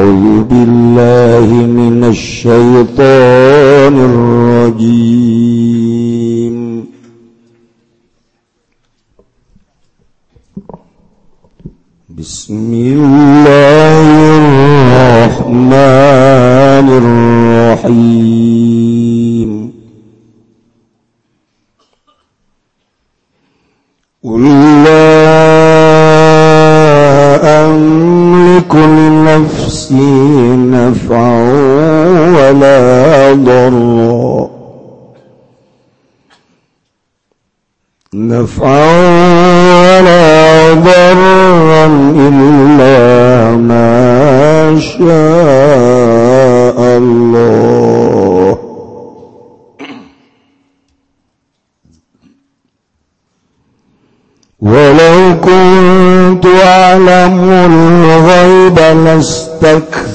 [0.00, 5.36] أعوذ بالله من الشيطان الرجيم
[12.08, 13.89] بسم الله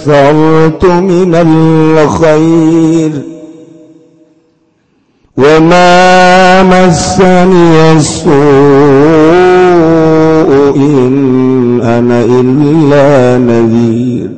[0.07, 3.13] لاستكثرت من الخير
[5.37, 8.37] وما مسني السوء
[10.77, 14.31] إن أنا إلا نذير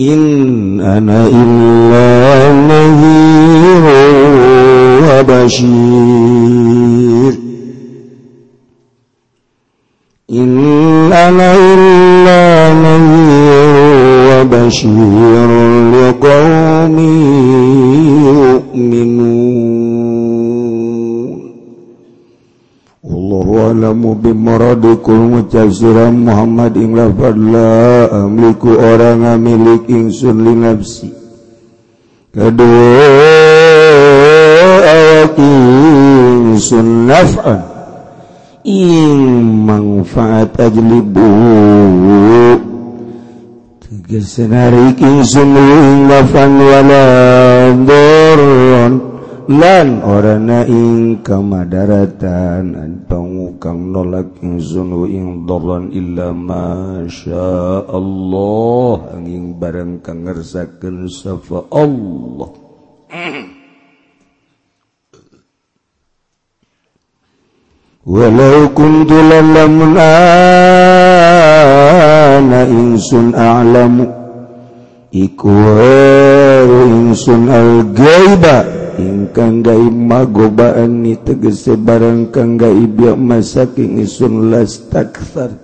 [0.00, 3.84] إن أنا إلا نذير
[5.08, 6.09] وبشير
[24.30, 31.10] bimorodikum ngucap sirah Muhammad ing lafad la amliku orang ngamilik ingsun li nafsi.
[32.30, 33.10] Kedua
[34.86, 37.60] awak ingsun naf'an.
[38.62, 39.18] Ing
[39.66, 41.26] manfaat ajlibu.
[43.82, 47.04] Tegas narik ingsun ing lafan wala
[47.82, 49.09] dorron
[49.50, 49.98] lan.
[50.06, 60.22] Ora naing kamadaratan antong kang nolak ingsun ing dolan illa masya Allah angin barang kang
[60.22, 62.50] ngersakeun safa Allah.
[68.00, 70.10] Walau kuntu lamun ana
[72.64, 74.08] ingsun a'lamu
[75.12, 75.52] iku
[76.88, 85.56] ingsun al-gaibah ingkang gaib magobaan ni tegese barang kang gaib biak masaking isun las taksar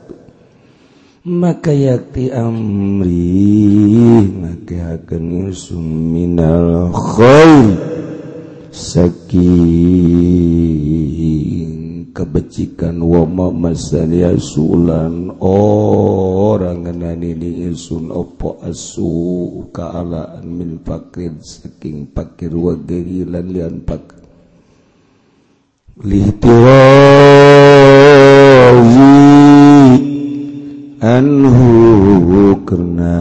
[1.27, 7.97] maka yakti amri maka akan isun minal khair.
[8.77, 9.37] Sakit.
[12.17, 21.37] kebecikan wama masania sulan orang ngenani ni insun opo asu kaalaan min fakir.
[21.45, 24.17] Saking fakir wa gerilan lian pak.
[26.01, 26.57] Lihtirawi
[31.05, 33.17] anhu karena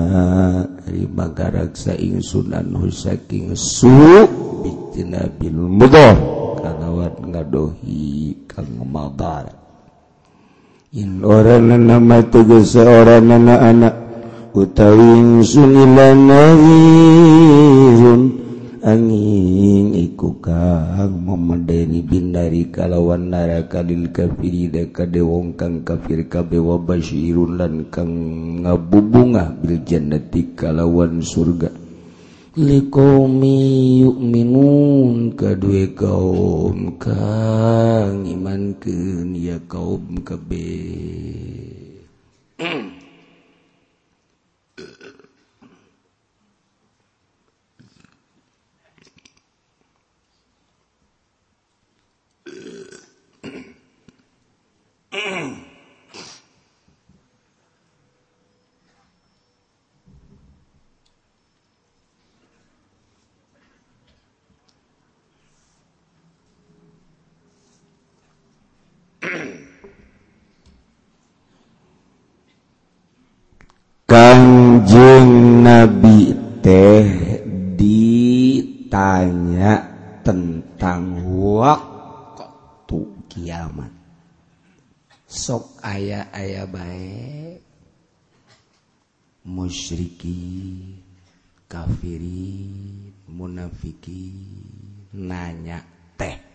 [0.87, 6.17] lima garak sa insun anhu saking su' ijtinabil mudhar
[6.59, 9.53] kalawan ngadohi kang madarat
[10.95, 13.95] in orana nama tegese orana na anak
[14.55, 18.21] utawi ingsun ilanahirun
[18.85, 27.59] angin iku kang memedeni bindari kalawan neraka lil kafiri deka dewong kang kafir kabe wabashirun
[27.59, 28.07] lan kang
[28.63, 31.84] ngabubunga bil jannati kalawan surga.
[32.55, 37.19] liqaumi yu'minun kadue kaum ka
[38.15, 40.63] ngimankeun ya kaum kabe
[55.15, 55.63] Mm-hmm.
[74.09, 76.29] Kanjeng Nabi
[76.61, 77.41] teh
[77.73, 79.81] ditanya
[80.21, 81.25] tentang
[81.57, 83.89] waktu kiamat.
[85.25, 87.65] Sok ayah-ayah baik
[89.45, 90.41] musyriki
[91.65, 92.69] kafiri
[93.29, 94.33] munafiki
[95.13, 95.85] nanya
[96.17, 96.54] teh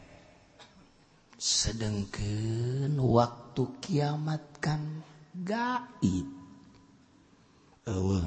[1.40, 5.00] sedangken waktu kiamatkan
[5.40, 6.28] gaib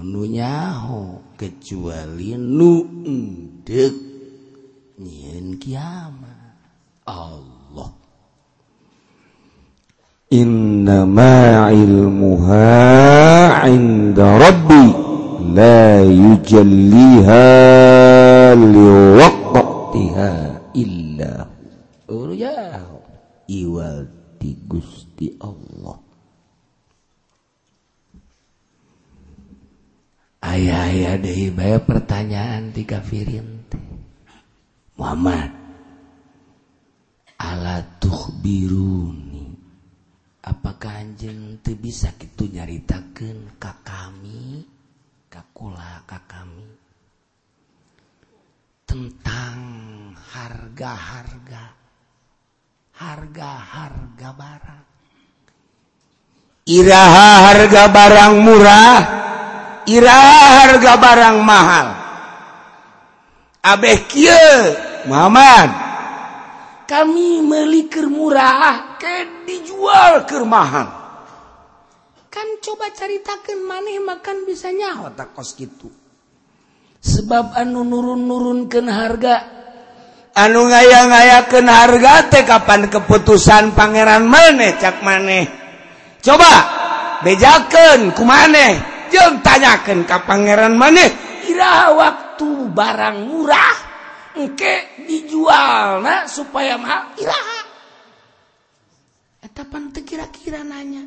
[0.02, 3.94] nunyaho kecuali nudek
[4.98, 6.58] nyiin kiamat.
[7.06, 7.94] Allah.
[10.34, 12.82] Innama ilmuha
[13.70, 14.90] inda rabbi
[15.54, 17.46] la yujalliha
[18.58, 20.32] liwaqtiha
[20.74, 21.46] illa
[22.10, 22.93] uryahu
[23.48, 24.08] iwal
[24.40, 26.00] di Gusti Allah.
[30.44, 33.64] Ayah-ayah deh bayar pertanyaan di kafirin.
[35.00, 35.50] Muhammad
[37.40, 37.82] ala
[38.44, 39.56] biruni
[40.44, 44.68] apakah anjing tuh bisa gitu nyaritakan ka kami
[45.32, 46.68] kakula ka kami?
[48.84, 49.58] Tentang
[50.14, 51.83] harga-harga
[52.98, 54.84] harga-harga barang.
[56.64, 59.24] Iraha harga barang murah
[59.84, 61.88] Iraha harga barang mahal.
[63.64, 64.56] Abeh kieu
[65.12, 65.72] Muhammad?
[66.88, 70.88] Kami melikir murah ke dijual ke mahal.
[72.32, 75.92] Kan coba ceritakan maneh makan bisa nyawa tak kos gitu.
[77.04, 79.36] Sebab anu nurun-nurunkan harga
[80.34, 85.46] anu ngaya-ngayaken harga teh kapan keputusan Pangeran maneh cak maneh?
[86.26, 86.52] Coba
[87.22, 88.82] bejaken ku maneh
[89.14, 91.10] jeung tanyakan ke Pangeran maneh
[91.46, 93.78] kira waktu barang murah
[94.34, 97.14] engke dijual na supaya mahal?
[97.22, 97.60] Iraha
[99.44, 101.06] eta pan kira-kira nanya.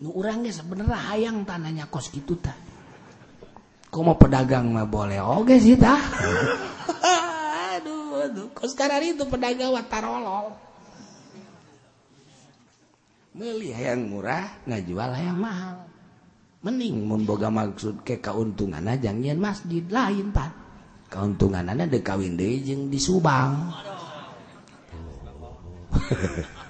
[0.00, 2.56] Nu urang ge sebenarnya hayang tanahnya kos gitu tah.
[3.92, 6.00] Kok mau pedagang mah boleh oge sih tah.
[8.54, 10.54] kos karena itu pedagang watarolol
[13.34, 15.82] beli yang murah nggak jual yang mahal.
[16.64, 20.48] Mending memboga maksud ke keuntungan aja nyian masjid lain pan
[21.12, 23.74] keuntungan anda de kawin dejeng di Subang.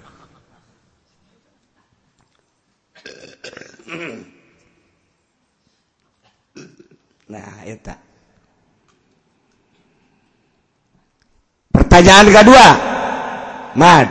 [7.25, 7.97] Nah eta
[11.94, 12.67] pertanyaan kedua.
[13.79, 14.08] Mad.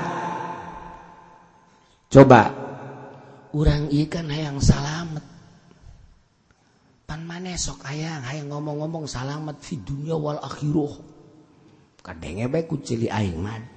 [2.07, 2.47] Coba.
[3.51, 5.19] Orang ikan yang salamet.
[7.03, 10.95] Pan maneh sok ayang hayang ngomong-ngomong salamet di dunia wal akhirah
[11.99, 13.67] kadenge baik kucili aing mad.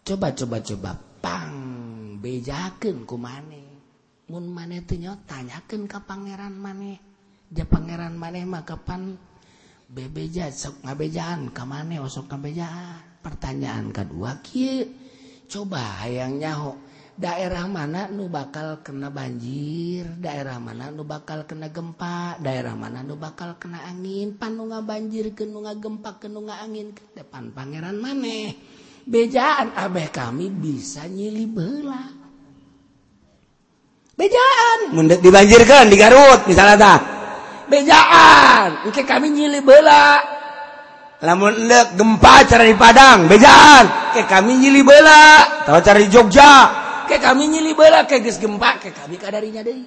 [0.00, 0.96] Coba coba coba.
[1.20, 1.52] Pang
[2.24, 3.68] bejakeun ku maneh.
[4.32, 6.96] Mun maneh teu tanyakeun ka pangeran maneh.
[7.52, 9.20] Ja pangeran maneh mah kapan?
[9.92, 11.52] bebeja sok ngabejaan.
[11.52, 13.20] Ke mana oh, osok ngabejaan?
[13.22, 14.88] Pertanyaan kedua kia
[15.46, 16.74] coba hayang nyaho
[17.12, 20.08] daerah mana nu bakal kena banjir?
[20.18, 22.40] Daerah mana nu bakal kena gempa?
[22.40, 24.34] Daerah mana nu bakal kena angin?
[24.34, 28.56] Panunga banjir kenunga gempa kenunga angin ke depan pangeran maneh
[29.06, 32.02] bejaan abeh kami bisa nyili bela
[34.14, 34.94] bejaan!
[34.94, 37.00] Mendek dibanjirkan di Garut misalnya tak
[37.68, 38.86] bejaan.
[38.88, 40.22] Mungkin kami nyili bela
[41.22, 44.12] lamun lek gempa cara di Padang bejaan.
[44.12, 46.54] Ke kami nyili bela tahu cara di Jogja.
[47.06, 49.86] Ke kami nyili bela ke geus gempa ke kami kadarinya deui.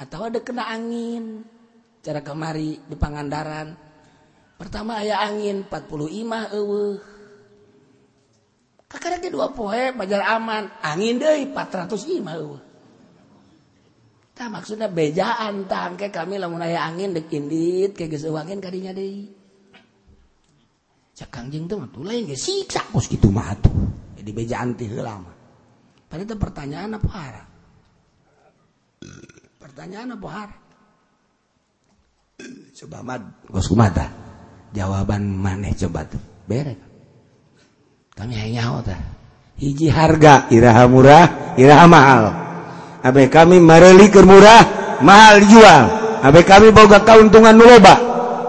[0.00, 1.44] Atau ada kena angin.
[2.00, 3.76] Cara kemari di Pangandaran.
[4.56, 6.96] Pertama aya angin 40 imah eueuh.
[8.88, 10.68] Kakak dua poe pajar aman.
[10.80, 12.69] Angin deui 400 imah eueuh.
[14.40, 18.88] Tah maksudnya bejaan tah angke kami lamun aya angin dek indit ke geus euangin kadinya
[18.96, 19.28] deui.
[21.12, 23.68] Cak Kangjeng teh mah lain geus siksa pos kitu mah atuh.
[24.16, 25.36] Jadi bejaan teh heula mah.
[26.08, 27.44] Padahal teh pertanyaan apa hara?
[29.60, 30.56] Pertanyaan apa hara?
[32.80, 34.08] Coba mad gos kumata.
[34.72, 36.48] Jawaban maneh coba tuh.
[36.48, 36.80] Bere.
[38.16, 39.00] Kami hayang nyaho tah.
[39.60, 41.28] Hiji harga iraha murah,
[41.60, 42.49] iraha mahal.
[43.00, 44.62] Abe kami mareli murah
[45.00, 45.84] mahal jual
[46.20, 47.94] abe kami boga keuntungan nuloba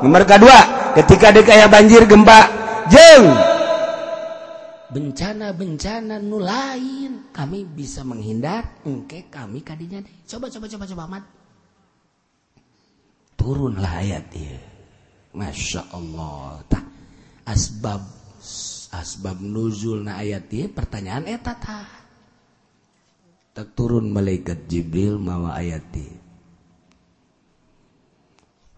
[0.04, 0.60] nomor kedua
[0.96, 2.40] ketika dekaya banjir gempa
[2.92, 3.52] jeng!
[4.92, 10.16] Bencana-bencana nu lain kami bisa menghindar engke kami kadinya deh.
[10.28, 11.24] Coba coba coba coba mat
[13.40, 14.60] turunlah ayat ya
[15.32, 16.60] masya Allah.
[16.68, 16.84] Tak
[17.48, 18.04] asbab
[18.92, 22.01] asbab nuzul na ayat ya pertanyaan eta ta
[23.52, 26.08] tak turun malaikat Jibril mawa ayati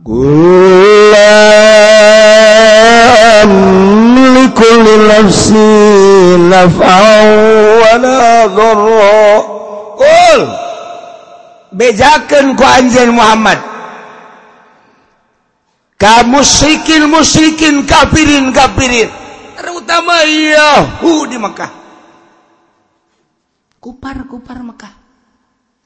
[0.03, 1.13] Gulam
[4.33, 5.69] likulli nafsi
[6.49, 7.27] naf'an
[7.85, 9.45] wala dharra
[9.93, 10.41] Qul
[11.77, 13.61] bejakeun ku anjeun Muhammad.
[16.01, 19.07] Ka musyrikin musyrikin kafirin kafirin
[19.55, 21.82] terutama Yahudi Mekah.
[23.83, 24.95] kupar-kupar Mekkah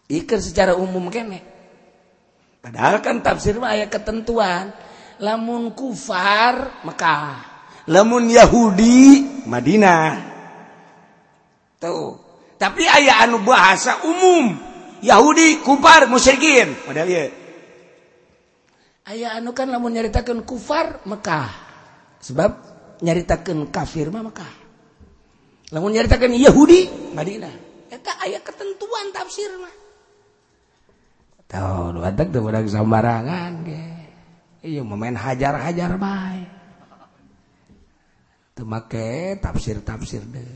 [0.05, 1.41] ikir secara umum kene.
[2.61, 4.69] Padahal kan tafsir mah aya ketentuan.
[5.17, 7.41] Lamun kufar Mekkah
[7.89, 10.13] lamun Yahudi Madinah.
[11.81, 12.21] Tuh.
[12.61, 14.53] Tapi aya anu bahasa umum.
[15.01, 16.77] Yahudi kufar musyrikin.
[16.85, 17.25] Padahal ya
[19.07, 21.47] aya anu kan lamun nyaritakeun kufar Mekkah
[22.21, 22.51] sebab
[23.01, 24.53] nyaritakeun kafir mah Mekkah
[25.71, 27.66] lamun nyaritakeun Yahudi Madinah.
[27.87, 29.87] Eta aya ketentuan tafsir mah
[31.47, 33.87] tahu watak tuh budak sembarangan ge.
[34.67, 36.49] Iya main hajar-hajar baik.
[38.57, 40.53] teu make tafsir-tafsir deh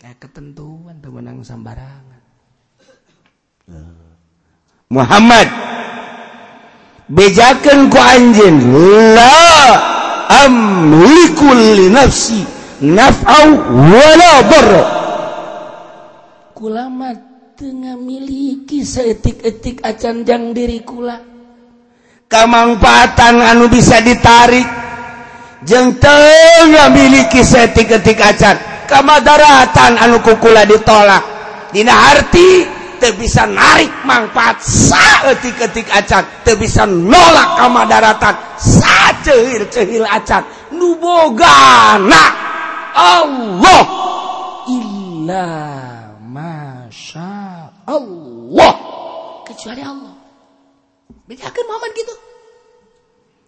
[0.00, 2.22] eh ketentuan teu menang sembarangan.
[3.70, 4.02] Eh.
[4.88, 5.48] Muhammad.
[7.08, 8.56] Bejakan ku anjeun
[9.16, 9.40] la
[10.44, 12.44] amliku li nafsi
[12.84, 13.48] naf'au
[13.88, 14.97] wala darra.
[16.58, 21.22] kulamatengah miliki seetik-etik acanjang diri kula
[22.26, 24.66] kemanfaatan anu bisa ditarik
[25.62, 28.56] jeng tengah miliki seetik-etik acan.
[28.88, 31.20] Kemadaratan anu kukula ditolak.
[31.74, 32.64] Dina arti
[32.96, 40.42] teu bisa narik manfaat saeutik-eutik acan teu bisa nolak kamadaratan saceheul-ceheul acan.
[40.72, 42.24] Nu bogana
[42.96, 43.84] Allah!
[44.68, 45.87] Illah
[47.88, 48.72] Allah.
[49.48, 50.14] Kecuali Allah.
[51.24, 52.14] Bedakan Muhammad gitu.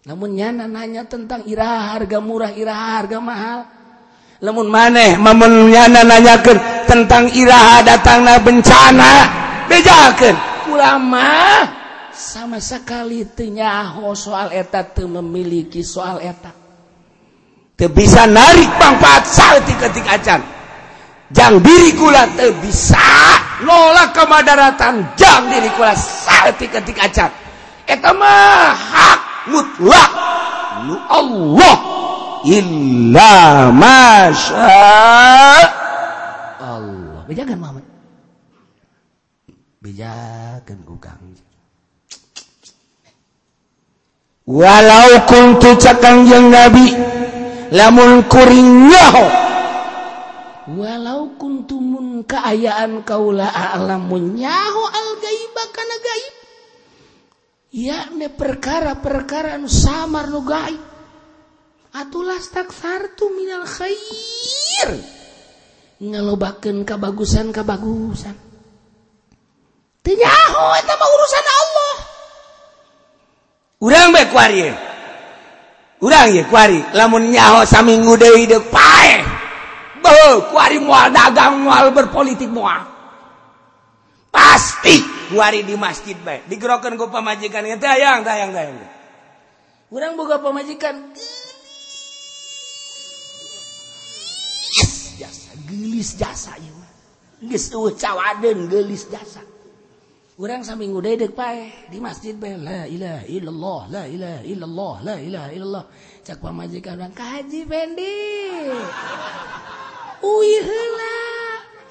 [0.09, 3.61] Namun nyana nanya tentang iraha harga murah iraha harga mahal.
[4.40, 9.12] Namun maneh mamun nyana nanyakan tentang iraha datangnya bencana
[9.68, 10.35] bedakan
[10.73, 11.28] ulama
[12.16, 16.52] sama sekali tenyaho soal etat tuh memiliki soal eta.
[17.80, 20.40] Bisa narik manfaat salti ketik acan.
[21.32, 22.28] Jang diri kula
[22.61, 23.39] bisa.
[23.64, 25.71] nolak kemadaratan jam diri
[26.71, 27.31] ketik acak
[28.14, 30.11] mah hak mutlak.
[30.87, 31.76] Nu Allah.
[32.40, 34.81] Illa masya.
[36.62, 37.23] Allah.
[37.29, 37.81] Bejakan mama
[39.81, 41.17] bejakan gukang
[44.45, 46.93] walau kuntu cakang yang nabi
[47.73, 49.26] lamun kuring nyaho.
[50.71, 51.00] Walau
[52.30, 56.34] keayaan kaula alammunyahu algaiba kana gaib.
[57.75, 60.82] Yakni perkara-perkara nu samar nu gaib.
[61.90, 64.90] Atulah taksartu minal khair.
[65.99, 68.50] Ngalobakeun kabagusan kabagusan
[70.00, 71.94] teu nyaho eta mah urusan Allah.
[73.84, 74.60] Urang bae kuari.
[76.00, 76.80] Urang ye kuari.
[76.96, 79.29] Lamun nyaho saminggu deui deuk pae
[80.50, 82.85] kuari moal dagang moal berpolitik moal
[84.30, 85.02] pasti
[85.38, 88.78] hari di masjid baik digerokan gue pemajikan tayang tayang tayang.
[89.90, 91.14] Kurang buka pemajikan
[95.19, 96.73] jasa gelis jasa ya
[97.47, 99.42] geus eueuh cawaden gelis jasa.
[100.40, 105.49] Urang saminggu dedek pae di masjid bae la ilaha illallah la ilaha illallah la ilaha
[105.52, 105.85] illallah.
[106.25, 108.16] Cak pamajikan urang kaji pendi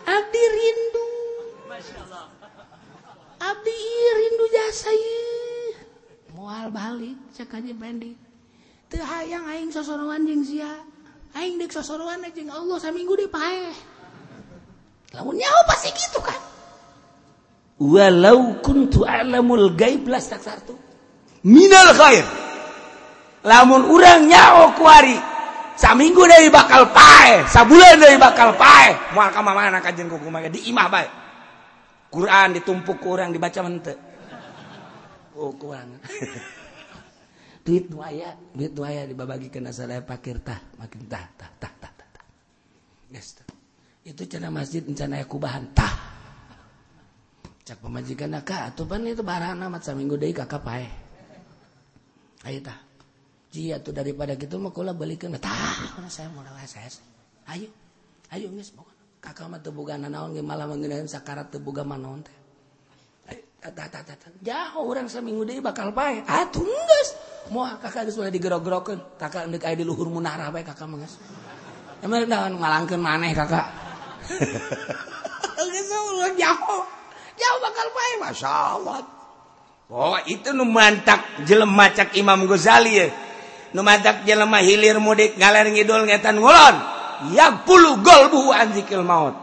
[0.09, 1.05] Abdi rindu
[3.39, 3.75] Abdi
[4.17, 4.91] rindu jasa
[6.33, 8.17] mual balik cekanya pendek
[8.89, 10.69] teu hayang aing sosorowan jeung sia
[11.38, 13.74] aing deuk sosorowan jeung Allah saminggu deh paeh
[15.13, 16.41] lamun nyaho pasti gitu kan
[17.81, 20.77] walau kuntu alamul gaib lastak sartu
[21.41, 22.27] minal khair.
[23.39, 25.15] Lamun urang nyaho kuari
[25.79, 30.67] saminggu dari bakal pae sabulan dari bakal pae mual ka mana kajian kuku mah di
[30.67, 31.07] imah bae.
[32.09, 33.93] Quran ditumpuk kurang dibaca mente
[35.39, 35.95] oh kurang
[37.65, 41.91] duit nu aya duit nu aya dibabagikeun asalaya pakir tah makin tah tah tah tah
[41.93, 42.25] tah, tah.
[43.13, 43.38] Yes,
[44.01, 45.93] itu cina masjid cina kubahan tah.
[47.62, 50.89] Cak pemajikan kak atuh pan itu barang amat saminggu deui kakak pae
[52.50, 52.88] ayo tah.
[53.50, 56.86] Jia tuh daripada gitu mah kula balikeun tah saya modal saya.
[57.50, 57.65] Ayo.
[58.29, 59.01] Ayo geus pokona.
[59.20, 62.38] Kakak mah teu boga naon ge malah mengeunaan sakarat teu boga manaon teh.
[64.46, 66.22] Jauh orang seminggu deui bakal pae.
[66.29, 67.10] Atuh geus.
[67.50, 69.18] Moal kakak geus mulai digerok-gerokeun.
[69.18, 71.18] Kakak endek aya di luhur munara bae kakak mah geus.
[72.06, 73.65] Emang naon ngalangkeun maneh kakak.
[75.60, 76.84] Geus ulah jauh.
[77.36, 79.00] Jauh bakal pae masyaallah.
[79.89, 83.10] Oh itu nu mantak jelem macak Imam Ghazali ya.
[83.74, 86.76] numatak jelema hilir mudik ngaler ngidul ngetan ngulon.
[87.36, 89.36] Ya puluh gol buhu anzikil maut.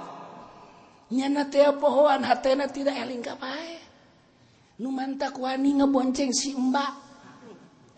[1.13, 3.79] Nyana teh pohoan hatena tidak eling kapae.
[4.81, 6.93] Numantak wani ngebonceng si mbak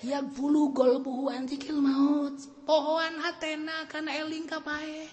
[0.03, 2.35] ya puluh gol buhu anzikil maut.
[2.67, 5.07] Pohoan hatena kana eling kapae.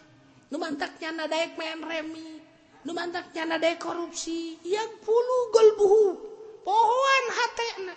[0.50, 2.42] Numantak nyana daek main remi.
[2.86, 4.58] Numantak nyana daek korupsi.
[4.66, 6.06] Ya puluh gol buhu.
[6.66, 7.94] Pohoan hatena.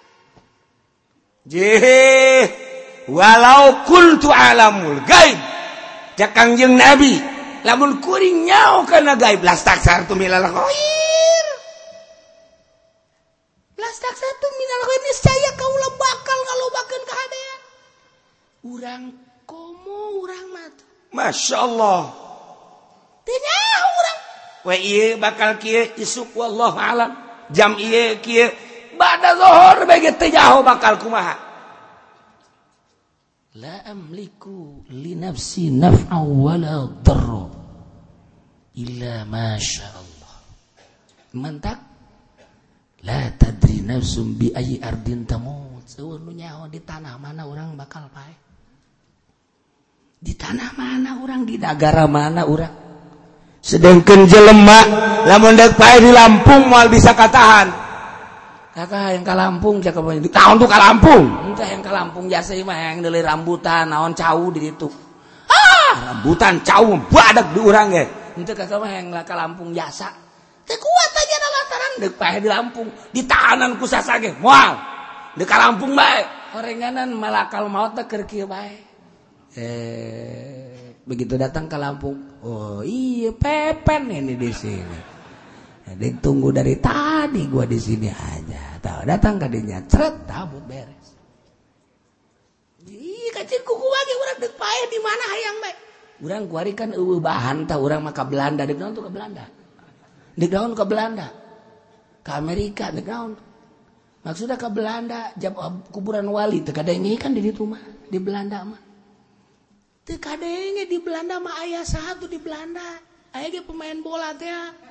[1.49, 2.68] Jeh
[3.09, 5.39] walau kuntu alamul gaib.
[6.19, 7.17] Cakangjeng nabi
[7.65, 11.47] lamun kuring nyao kana gaib las taksar tu milal ghair.
[13.81, 17.61] Las taksar tu milal ghair niscaya kaula bakal ngalobakeun kahadean
[18.69, 19.05] urang
[19.47, 20.75] komo urang mat
[21.15, 22.13] Masya Allah
[23.25, 24.21] tidak urang.
[24.69, 27.17] We ieu bakal kieu isuk wallahu alam.
[27.49, 28.53] Jam ieu kieu
[28.97, 31.48] bada zuhur bege teu bakal kumaha?
[33.59, 37.51] La amliku li nafsi naf'a wala darra
[38.79, 40.35] illa ma Allah.
[41.35, 41.79] Mantak
[43.03, 45.83] la tadri nafsum bi ayi ardin tamut.
[45.91, 48.31] Seueur nu nyaho di tanah mana orang bakal pae.
[50.23, 52.75] Di tanah mana orang di negara mana orang.
[53.59, 54.87] Sedangkan jelemak
[55.27, 57.88] lamun dek pae di Lampung mal bisa katahan
[58.79, 61.27] Kakak yang ke Lampung cakap di Tahun tuh ke Lampung.
[61.51, 64.87] Entah yang ke Lampung jasa mah yang dari rambutan naon cau di situ
[65.51, 68.07] Ah, rambutan cau badak di urang ge.
[68.39, 70.15] Entah kakak mah yang ke Lampung jasa.
[70.63, 72.89] Teu kuat aja da lataran deuk pae di Lampung.
[73.11, 74.79] Di tahanan ku sasage moal.
[75.35, 76.23] Di ke Lampung bae.
[76.55, 78.79] orenganan malakal maut teh keur kieu bae.
[79.59, 82.47] Eh, begitu datang ke Lampung.
[82.47, 85.18] Oh, iya pepen ini di sini.
[85.97, 88.83] ditunggu dari tadi gua di sini aja.
[88.83, 91.07] Tahu datang kadinya ceret tabut beres.
[92.89, 95.79] Ih kacir kuku lagi orang dek pae di mana hayang baik
[96.25, 98.67] orang kuari kan eueuh bahan tah orang maka Belanda.
[98.67, 99.45] Dek naon tuh ke Belanda?
[100.35, 101.27] Dek naon ke Belanda?
[102.23, 103.33] Ke Amerika dek naon?
[104.27, 108.67] Maksudnya ke Belanda jab eh, kuburan wali teu kadenge kan di ditu mah di Belanda
[108.67, 108.83] mah.
[110.03, 112.99] Teu kadenge di Belanda mah ayah satu di Belanda.
[113.29, 114.88] Ayah ge pemain bola teh ah.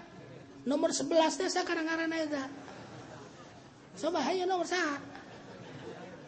[0.67, 1.07] Nomor 11
[1.39, 2.43] teh kadang-kadang eta
[3.97, 5.17] coba ayo nomor satu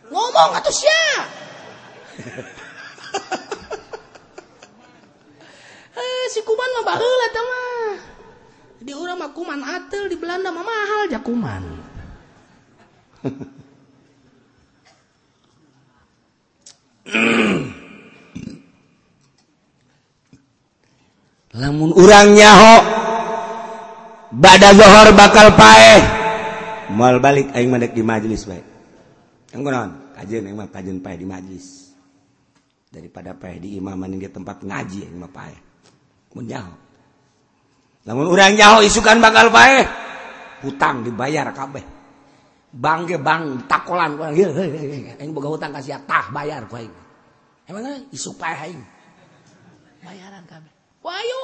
[0.09, 1.05] ngomong atau sia.
[5.99, 7.91] Eh si kuman mah baheula teh mah.
[8.79, 11.63] Di urang mah kuman atel di Belanda mah mahal ja kuman.
[21.59, 21.91] Namun
[24.33, 25.97] bad zohor bakal pae
[26.93, 28.65] mal balik aing medek di majelis baik
[29.53, 31.93] yang kunaon kajian aing mah kajian pae di majelis
[32.89, 35.69] daripada pae di imaman di tempat ngaji aing mah pae
[36.33, 36.73] mun nyaho.
[38.05, 39.85] Lamun urang isukan bakal pae
[40.65, 41.85] hutang dibayar kabeh.
[42.69, 44.33] Bangge bang takolan kurang
[45.17, 46.93] aing boga hutang kasih tah bayar ku aing.
[48.13, 48.81] Isuk pae aing?
[50.05, 50.71] Bayaran kabeh.
[51.03, 51.41] Wayu!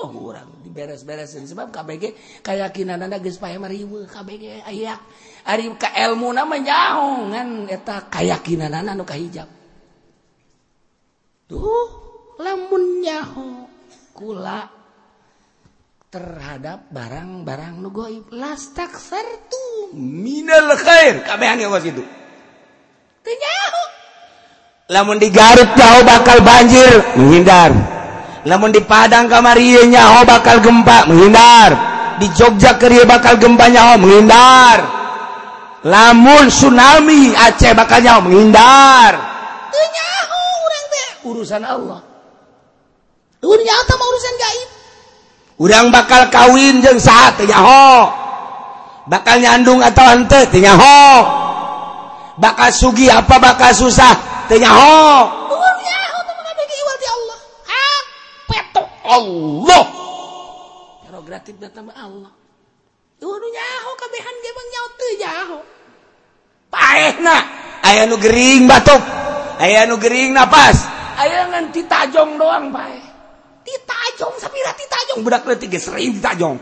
[0.00, 4.96] oh kurang diberes-beres sebab KBG kayakakinan anda KBG aya
[5.40, 9.48] Ari ke ilmu namanyahongan eta kayakakinan anak nu kahijab.
[11.48, 11.88] Tuh
[12.36, 13.64] lamun nyaho
[14.12, 14.68] kula
[16.12, 18.28] terhadap barang-barang nu goib.
[18.36, 21.24] Las taksar tu minal khair.
[21.24, 22.04] Kabehan yang was itu
[24.90, 26.90] lamun digarut jauh bakal banjir.
[27.16, 27.99] Menghindar.
[28.44, 31.70] namun di Padang kamarinya Oh bakal gempa menghindar.
[32.20, 34.78] Di Jogja Keria bakal gempanya Oh menghindar.
[35.84, 39.12] Lamun tsunami Aceh bakalnya Oh menghindar.
[41.20, 42.00] Urusan Allah.
[43.40, 44.68] Dunia atau urusan gaib.
[45.60, 48.08] Orang bakal kawin jeng saat tenyaho
[49.10, 51.04] bakal nyandung atau ante tenyaho
[52.38, 55.39] bakal sugi apa bakal susah tenyaho
[59.10, 59.84] Allah.
[61.02, 62.30] Prerogatif datang Allah.
[63.18, 65.58] Dulu nyaho kabehan ge bang nyaho teu nyaho.
[66.70, 67.36] Paehna
[67.82, 69.02] aya nu gering batuk.
[69.58, 70.86] Aya nu gering napas.
[71.18, 73.02] Aya ngan tajong doang paeh.
[73.70, 75.22] Tajong sapira tajong.
[75.22, 76.56] Budak leutik ge sering tajong.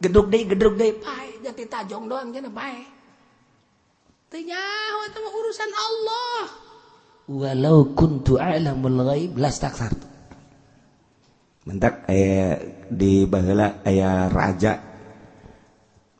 [0.00, 1.42] Gedruk deui gedruk deui paeh.
[1.42, 2.86] Jeung tajong doang cenah paeh.
[4.30, 6.42] Teu nyaho eta urusan Allah.
[7.30, 10.09] Walau kuntu a'lamul ghaib lastaktsartu
[11.70, 12.58] mentak aya
[12.90, 14.90] di bahula aya raja.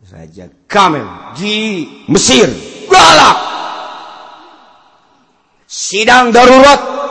[0.06, 2.46] Raja Kamil di Mesir.
[2.86, 3.38] Galak
[5.66, 7.02] sidang darurat.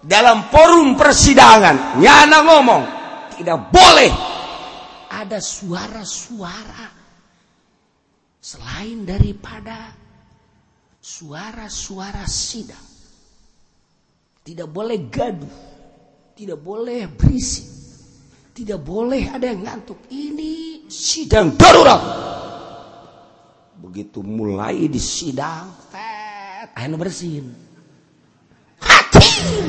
[0.00, 2.82] Dalam forum persidangan nyana ngomong
[3.38, 4.10] tidak boleh
[5.12, 6.88] ada suara-suara.
[8.40, 9.92] Selain daripada
[10.98, 12.88] suara-suara sidang.
[14.40, 15.69] Tidak boleh gaduh
[16.40, 17.68] tidak boleh berisik.
[18.56, 20.08] Tidak boleh ada yang ngantuk.
[20.08, 22.00] Ini sidang darurat.
[23.76, 27.48] Begitu mulai di sidang tet ayo bersin
[28.76, 29.68] hakim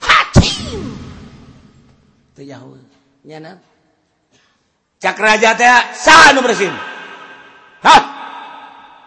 [0.00, 0.82] hakim
[2.32, 2.80] itu jauh
[3.20, 3.60] nyana
[4.96, 6.72] cak raja teh sah nu bersin
[7.84, 8.02] hah?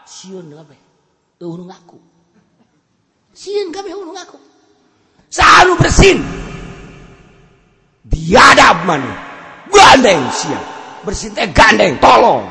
[0.06, 0.78] Siun apa
[1.42, 1.98] eueuh nu ngaku.
[3.34, 4.53] Sieun kabeh nu ngaku
[5.42, 6.22] nu bersin.
[8.06, 9.02] Biadab man
[9.74, 10.66] gandeng siang.
[11.02, 12.46] Bersin teh gandeng tolong.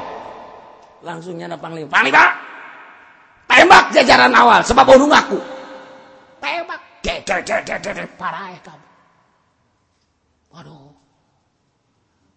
[1.06, 1.90] Langsung nyana panglima.
[1.90, 2.24] Panglima
[3.46, 5.38] tembak jajaran awal sebab nu ngaku.
[6.42, 6.80] Tembak.
[7.02, 8.86] Geger geger geger parah ya kamu.
[10.54, 10.94] Waduh.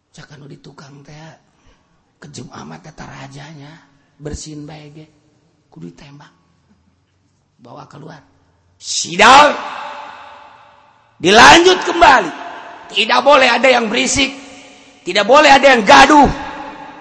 [0.10, 1.14] Cakan di tukang teh
[2.18, 3.72] kejem amat kata rajanya
[4.18, 5.06] bersin ge.
[5.70, 6.32] Kudu ditembak
[7.62, 8.24] bawa keluar.
[8.80, 9.54] Sidang
[11.20, 12.32] dilanjut kembali.
[12.92, 14.32] Tidak boleh ada yang berisik.
[15.06, 16.30] Tidak boleh ada yang gaduh.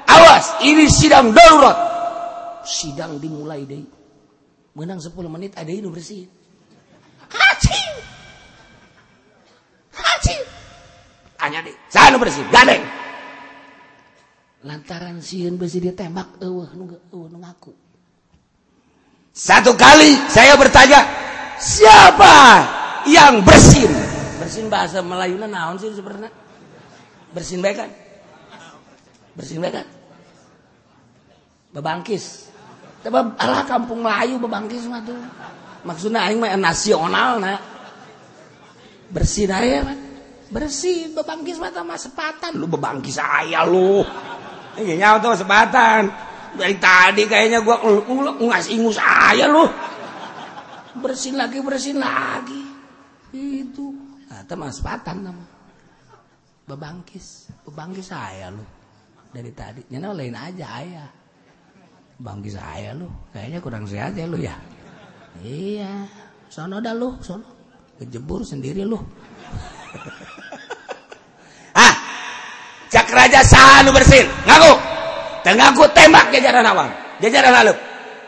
[0.05, 1.77] Awas ini sidang darurat.
[2.65, 3.85] Sidang dimulai deh
[4.75, 6.27] menang 10 menit ada ini bersih.
[7.31, 7.83] Haji!
[9.95, 10.37] Haji!
[11.39, 12.83] Tanya deh sana bersih gandeng
[14.65, 16.41] lantaran sieun besi dia tembak.
[16.41, 16.65] Nu
[17.13, 17.73] eueuh nu ngaku.
[19.35, 21.05] Satu kali saya bertanya
[21.61, 22.65] siapa
[23.05, 23.93] yang bersin
[24.45, 26.29] bersin bahasa Melayuna naon sih sebenarnya?
[27.33, 27.91] Bersin baik kan?
[29.33, 29.87] Bersin baik kan?
[31.73, 32.53] Bebangkis.
[33.01, 35.17] Tapi alah kampung Melayu bebangkis mah tuh.
[35.85, 37.57] Maksudnya aing mah nasional nah
[39.13, 39.97] bersin aya mah
[40.53, 42.61] bersih bebangkis mah sepatan.
[42.61, 44.05] Lu bebangkis saya lu.
[44.77, 46.13] Ini nyawa tuh sepatan.
[46.55, 47.81] Dari tadi kayaknya gua
[48.39, 49.65] ngasih ingus saya lu.
[51.01, 52.63] Bersin lagi bersin lagi.
[53.35, 53.94] Itu
[54.51, 55.45] nah, mah sepatan nama.
[56.69, 57.53] Bebangkis.
[57.69, 58.65] Bebangkis saya lu.
[59.33, 59.81] Dari tadi.
[59.91, 61.09] Nyana lain aja ayah
[62.21, 63.09] bangkis saya lu.
[63.33, 64.55] Kayaknya kurang sehat ya lu ya?
[65.41, 66.09] Iya.
[66.49, 67.47] Sono dah lu sono.
[67.99, 68.99] Kejebur sendiri lu.
[71.75, 71.91] Ah
[72.87, 74.31] cak raja sanu bersin.
[74.47, 74.73] Ngaku.
[75.43, 76.87] Ngaku tembak jajaran awal
[77.23, 77.75] jajaran lalu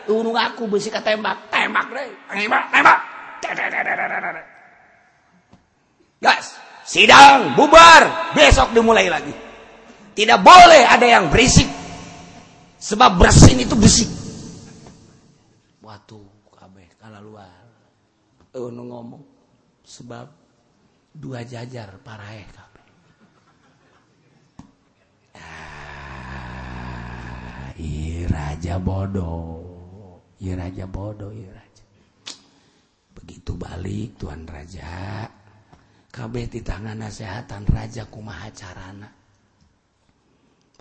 [0.07, 2.63] tunggu aku besi ke tembak tembak deh tembak.
[2.71, 2.99] Tembak
[6.21, 8.33] gas sidang bubar.
[8.33, 9.33] Besok dimulai lagi.
[10.15, 11.67] Tidak boleh ada yang berisik.
[12.77, 14.09] Sebab bersin itu berisik.
[15.83, 16.17] Waktu
[16.53, 17.65] kabeh kalah luar
[18.57, 19.23] oh ngomong.
[19.87, 20.27] Sebab
[21.15, 22.85] dua jajar paraeh kabeh
[25.37, 30.21] ah, iya raja bodoh.
[30.37, 31.85] Iya raja bodoh iya raja.
[33.17, 35.25] Begitu balik tuan raja
[36.17, 39.05] kabeh di tangan nasehatan raja kumaha carana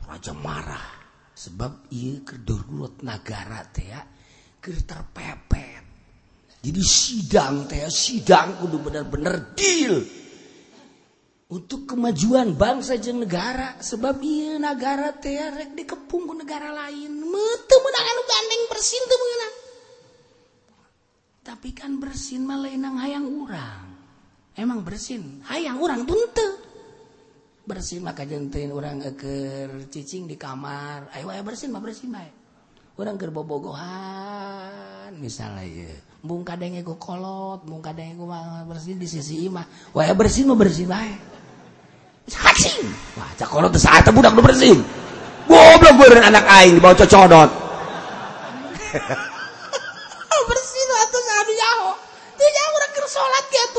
[0.01, 1.05] raja marah.
[1.37, 4.01] Sebab iya kedurut negara teh ya
[4.65, 5.85] terpepet.
[6.65, 10.01] Jadi sidang teh sidang kudu bener-bener deal.
[11.53, 17.13] Untuk kemajuan bangsa jeung negara sebab iya negara teh rek dikepung ku negara lain.
[17.69, 19.55] Teu meunang anu gandeng bersin teu meunang
[21.47, 23.86] tapi kan bersin mah lain hayang urang
[24.57, 25.45] emang bersin?
[25.47, 26.65] Hayang orang buntu
[27.67, 31.13] bersin maka jentin orang eker cicing di kamar.
[31.15, 32.47] Ayo ayo bersin mah bersin baik
[32.97, 35.93] orang ker bobogohan misalnya ya
[36.25, 38.29] bung kadangnya gue kolot bung kadangnya gue
[38.73, 41.21] bersin di sisi imah wae bersin mah bersin baik
[42.25, 42.89] cacing
[43.21, 44.81] wah cak kolot saat budak lu bersin.
[45.47, 47.51] Goblok gue anak aing dibawa cocodot.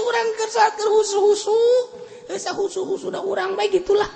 [0.08, 4.08] atuh urang keur salat keur husu-husu dah orang baik gitulah.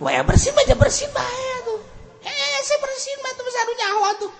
[0.00, 1.80] Wah bersih aja bersih bae tuh.
[2.24, 4.32] Eh saya bersih mah tuh bisa nyawa tuh.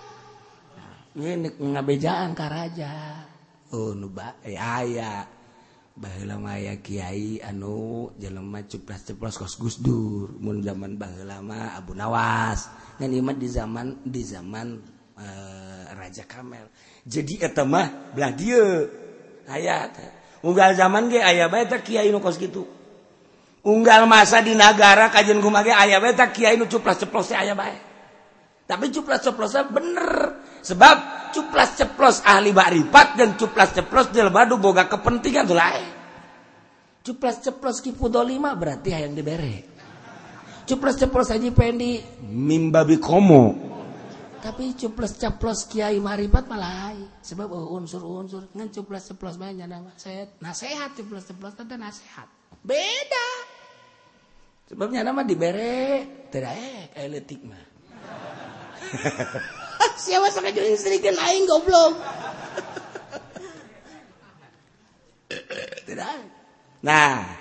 [1.21, 2.93] Ini ngabejaan karaja.
[3.77, 5.29] Oh nu ba eh aya.
[6.01, 10.33] Baheula mah kiai anu jelema ceplas-ceplos kos Gus Dur.
[10.41, 12.73] Mun zaman baheula mah Abu Nawas.
[12.97, 14.81] Ngan iman di zaman di zaman
[15.21, 16.73] uh, Raja Kamel.
[17.05, 18.89] Jadi eta mah belah dieu.
[19.45, 19.93] Aya
[20.45, 22.65] unggal zaman ge aya bae teh kiai nu kos kitu.
[23.61, 27.77] Unggal masa di nagara kajian kumaha aya bae teh kiai nu cuplas-ceplosnya aya bae.
[28.69, 30.13] Tapi cuplas-ceplosnya bener.
[30.61, 30.97] Sebab
[31.33, 34.21] cuplas-ceplos ahli bakrifat dan cuplas-ceplos di
[34.61, 35.89] boga kepentingan tuh lain.
[37.01, 39.65] Cuplas-ceplos kipu dolima berarti yang dibere.
[40.69, 41.99] Cuplas-ceplos aja pendi
[42.29, 43.70] mimbabi komo.
[44.41, 48.49] Tapi cuplas ceplos Kiai maripat malah sebab oh, unsur-unsur.
[48.57, 52.27] Ngan cuplas ceplos banyak nama saya nasehat cuplas ceplos tante nasehat
[52.65, 53.29] beda.
[54.73, 57.65] Sebabnya nama dibere tidak eh eletik mah.
[60.05, 61.95] Siapa sangat jadi istri kan aing goblok.
[65.87, 66.19] Tidak.
[66.87, 67.41] Nah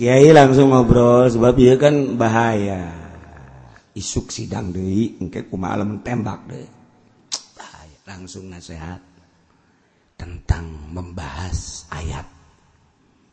[0.00, 2.99] Kiai langsung ngobrol sebab dia kan bahaya
[4.00, 6.80] isuk sidang deui engke kumaha tembak deh
[8.10, 8.98] langsung nasihat
[10.18, 12.26] tentang membahas ayat.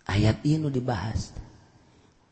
[0.05, 1.33] Ayat ini dibahas.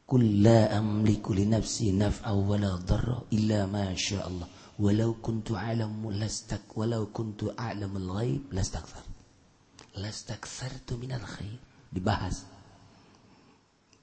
[0.06, 4.45] Kulla amliku li nafsi naf'a wala dharra illa ma sya Allah
[4.78, 9.02] walau kuntu a'lamu lastak walau kuntu a'lamul ghaib lastakthar
[9.98, 11.58] lastakthartu minal khair
[11.89, 12.45] dibahas.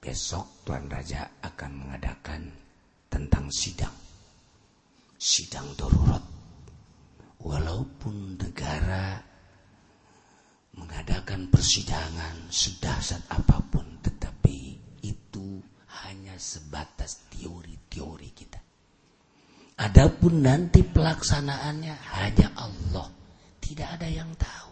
[0.03, 2.51] Besok tuan raja akan mengadakan
[3.07, 4.02] tentang sidang
[5.23, 6.19] sidang darurat.
[7.39, 9.23] Walaupun negara
[10.75, 15.63] mengadakan persidangan sedahsyat apa pun tetapi itu
[16.03, 18.59] hanya sebatas teori-teori kita.
[19.79, 23.07] Adapun nanti pelaksanaannya hanya Allah.
[23.63, 24.71] Tidak ada yang tahu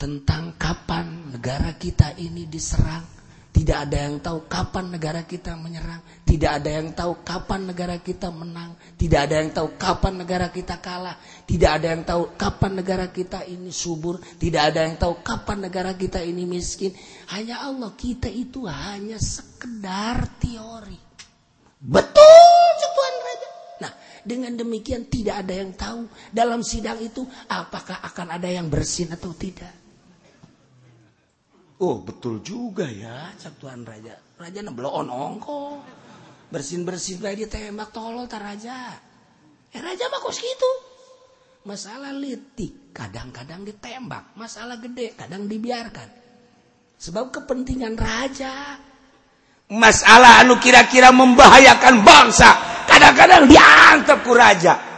[0.00, 3.19] tentang kapan negara kita ini diserang
[3.50, 5.98] tidak ada yang tahu kapan negara kita menyerang.
[6.22, 8.78] Tidak ada yang tahu kapan negara kita menang.
[8.94, 11.18] Tidak ada yang tahu kapan negara kita kalah.
[11.44, 14.22] Tidak ada yang tahu kapan negara kita ini subur.
[14.22, 16.94] Tidak ada yang tahu kapan negara kita ini miskin.
[17.34, 17.90] Hanya Allah.
[17.98, 20.98] Kita itu hanya sekedar teori.
[21.82, 22.60] Betul
[23.00, 23.48] Tuhan Raja.
[23.82, 29.10] Nah, dengan demikian tidak ada yang tahu dalam sidang itu apakah akan ada yang bersin
[29.10, 29.89] atau tidak.
[31.80, 34.12] Oh betul juga ya cak Tuhan Raja.
[34.36, 35.80] Raja nebloon ongko.
[36.52, 39.00] Bersin-bersin baik ditembak tolol tar Raja.
[39.72, 40.70] Eh Raja mah kos gitu.
[41.64, 44.36] Masalah litik kadang-kadang ditembak.
[44.36, 46.08] Masalah gede kadang dibiarkan.
[47.00, 48.76] Sebab kepentingan Raja.
[49.72, 52.50] Masalah anu kira-kira membahayakan bangsa.
[52.84, 54.89] Kadang-kadang diantep ku Raja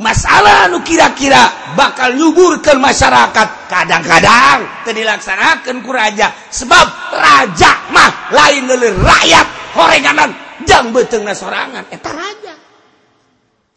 [0.00, 3.48] masalah nu kira-kira bakal nyubur ke masyarakat.
[3.68, 9.46] Kadang-kadang dilaksanakan ku raja sebab raja mah lain lelir rakyat.
[9.76, 10.34] Horenganan
[10.66, 11.86] jang beteng na sorangan.
[11.92, 12.54] Eta raja.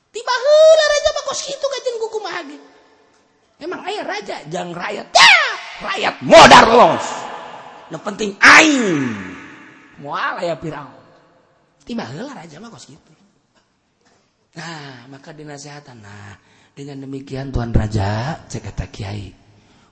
[0.10, 2.58] Tiba heula raja mah kos kitu gajen ku kumaha ge
[3.62, 4.42] emang aya raja?
[4.50, 5.12] Jang rakyat.
[5.14, 5.38] Ya
[5.84, 7.06] rakyat modar los
[7.92, 9.12] nu penting aing
[10.00, 10.96] moal aya piraon
[11.84, 13.23] tiba heula raja mah kos kitu.
[14.54, 15.98] Nah, maka dinasehatan.
[16.02, 16.38] Nah,
[16.74, 19.34] dengan demikian Tuan Raja, cek kata Kiai,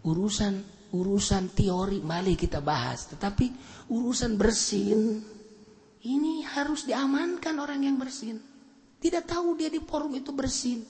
[0.05, 3.47] urusan urusan teori mali kita bahas, tetapi
[3.89, 5.23] urusan bersin
[6.01, 8.41] ini harus diamankan orang yang bersin.
[9.01, 10.81] Tidak tahu dia di forum itu bersin.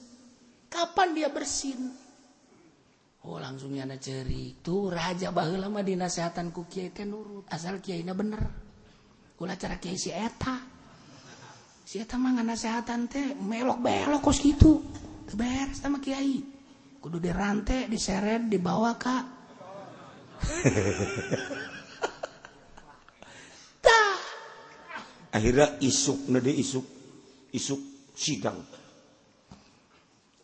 [0.72, 1.92] Kapan dia bersin?
[3.28, 4.56] Oh langsungnya na ceri.
[4.64, 7.46] Tuh raja baheula mah dinasehatan ku kiai teh nurut.
[7.52, 8.42] Asal kiai bener.
[9.36, 10.71] Kula cara kiai si eta.
[12.56, 14.80] sehatan teh melok belok kos gitu
[15.28, 16.40] keber sama Kyai
[17.04, 19.26] kudu di rantai diseret dibawa Kak
[25.36, 26.86] akhirnya isuk nede isuk
[27.52, 27.80] isuk
[28.16, 28.60] sidang.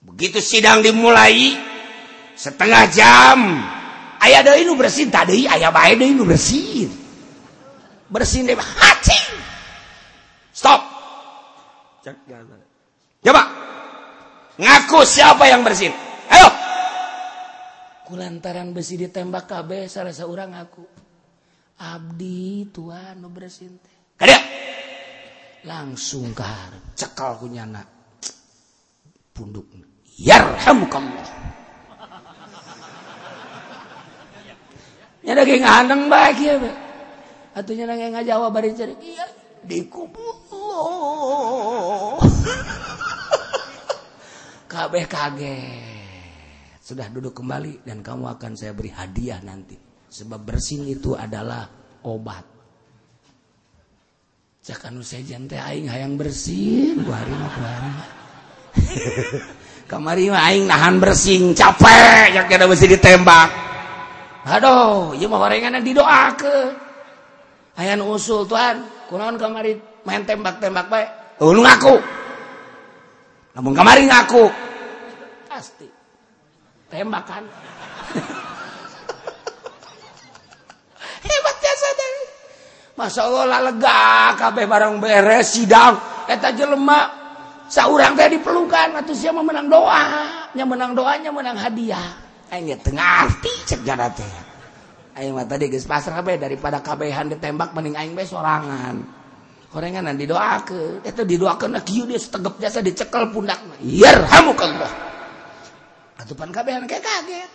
[0.04, 1.52] Begitu sidang dimulai
[2.40, 3.40] setengah jam.
[4.18, 6.90] Ayah dari nu bersin tadi ayah bayi dari nu bersin
[8.08, 9.36] bersin deh hacing!
[10.56, 10.97] Stop.
[13.24, 13.44] Coba.
[14.58, 15.94] Ngaku siapa yang bersin?
[16.32, 16.50] Ayo.
[18.08, 20.86] Kulantaran besi ditembak KB salah seorang ngaku.
[21.78, 23.98] Abdi tuan nu bersin teh.
[24.18, 24.40] Kada.
[25.68, 26.84] Langsung ke harap.
[26.96, 27.84] Cekal kunyana.
[29.36, 29.68] Punduk.
[30.18, 31.28] Yarhamukallah.
[35.28, 36.72] Nyada ge ngahandeng bae kieu.
[37.52, 38.96] Atunya nang ngajawab bari cari.
[39.04, 39.28] Iya,
[39.68, 40.47] dikubur.
[44.72, 45.98] kabeh kaget.
[46.88, 49.76] Sudah duduk kembali dan kamu akan saya beri hadiah nanti.
[50.08, 51.68] Sebab bersin itu adalah
[52.08, 52.48] obat.
[54.64, 57.04] Cakan sejen teh aing hayang bersin.
[57.04, 57.92] Kuari mah kuari
[59.92, 61.52] kamari mah aing nahan bersin.
[61.52, 63.50] Capek yang kada mesti ditembak.
[64.48, 66.72] Aduh ieu mah horenganna didoakeun.
[67.78, 69.10] Aya usul Tuhan.
[69.12, 69.76] Kunaon kamari?
[70.08, 71.10] Main tembak-tembak baik
[71.44, 72.00] oh, lu ngaku.
[73.60, 74.48] Namun kamari ngaku.
[75.52, 75.92] Pasti.
[76.88, 77.44] Tembakan.
[81.28, 82.24] Hebat biasa dari
[82.96, 86.00] Masya Allah lah lega kabeh barang beres sidang.
[86.32, 87.12] Eta jelema
[87.68, 90.04] saurang teh dipelukan atau siapa menang doa.
[90.56, 92.24] Nya menang doanya menang hadiah.
[92.48, 94.08] Aing tengah arti cek jana
[95.20, 99.17] Aing mah tadi geus pasrah daripada kabehan ditembak mending aing bae sorangan
[99.72, 101.04] gorenganan didoakeun.
[101.04, 103.78] Eta didoakeun nah kieu dia setegep jasa dicekel pundak mah.
[103.84, 104.92] Yarhamukallah.
[106.18, 107.50] Atupan kabehan kayak kaget.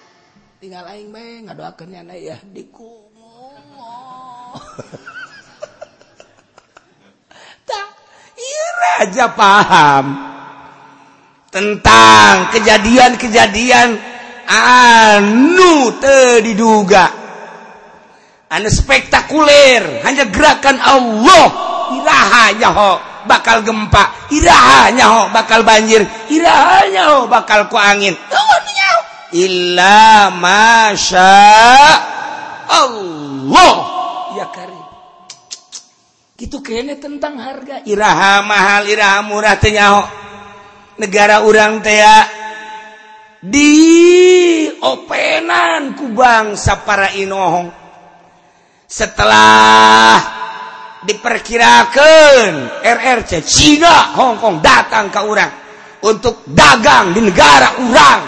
[0.62, 3.50] Tinggal aing bae ngadoakeun nya na ya dikumo
[7.68, 7.88] tak
[8.38, 10.06] ieu raja paham
[11.50, 13.98] tentang kejadian-kejadian
[14.46, 17.10] anu teu diduga.
[18.52, 21.71] Anu spektakuler hanya gerakan Allah.
[21.98, 24.30] irahanya ho bakal gempa.
[24.32, 26.02] Irahanya ho bakal banjir.
[26.30, 28.14] Irahanyahok bakal ku angin.
[29.32, 31.34] Illa Masya
[32.68, 33.74] Allah.
[34.36, 34.84] Ya karim.
[36.36, 37.84] Gitu kayaknya tentang harga.
[37.88, 40.04] Iraha mahal iraha murah tenyaho
[41.00, 42.04] negara urang teh
[43.42, 43.72] di
[44.84, 47.72] openan ku bangsa para inohong.
[48.84, 50.41] Setelah
[51.02, 55.52] diperkirakan RRC Cina Hongkong datang ke orang
[56.02, 58.20] untuk dagang di negara orang.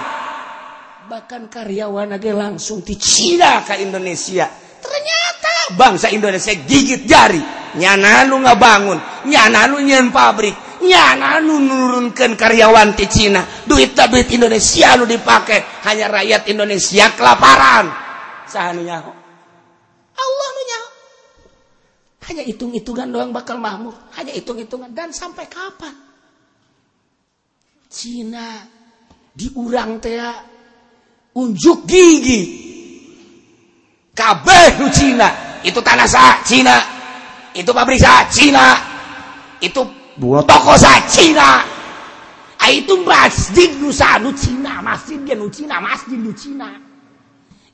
[1.10, 4.50] Bahkan karyawan aja langsung di Cina ke Indonesia.
[4.82, 7.40] Ternyata bangsa Indonesia gigit jari.
[7.74, 13.42] Nyana lu nggak bangun nyana lu nyen pabrik nyana lu nurunkan karyawan di Cina.
[13.64, 17.88] Duit duit Indonesia lu dipakai hanya rakyat Indonesia kelaparan.
[18.44, 19.00] Sahanunya
[20.14, 20.83] Allah nu nyaho.
[22.24, 24.92] Hanya hitung-hitungan doang bakal makmur hanya hitung-hitungan.
[24.96, 25.92] Dan sampai kapan?
[27.92, 28.64] Cina
[29.36, 30.18] diurang teh
[31.36, 32.42] unjuk gigi.
[34.14, 35.60] Kabeh Cina.
[35.66, 36.76] Itu tanah sah Cina.
[37.52, 38.78] Itu pabrik sah Cina.
[39.60, 39.84] Itu
[40.16, 41.62] dua toko sa Cina.
[42.64, 44.80] Ah, itu masjid Nusa nu Cina.
[44.80, 45.82] Masjid dia nu Cina.
[45.82, 46.72] Masjid nu Cina.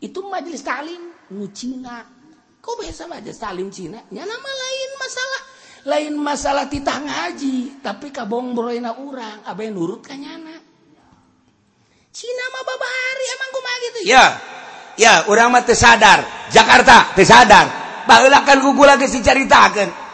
[0.01, 2.20] Itu majelis talim nu Cina
[2.61, 3.99] kok biasa aja salim Cina?
[4.13, 5.43] Nya nama lain masalah.
[5.81, 10.53] Lain masalah titah ngaji tapi kabong broina urang abe nurut kanyana
[12.11, 14.27] Cina mah babari emang kumaha gitu ya?
[14.99, 16.51] Ya urang mah sadar.
[16.51, 17.67] Jakarta sadar.
[18.05, 20.11] Baheula kan gugula geus dicaritakeun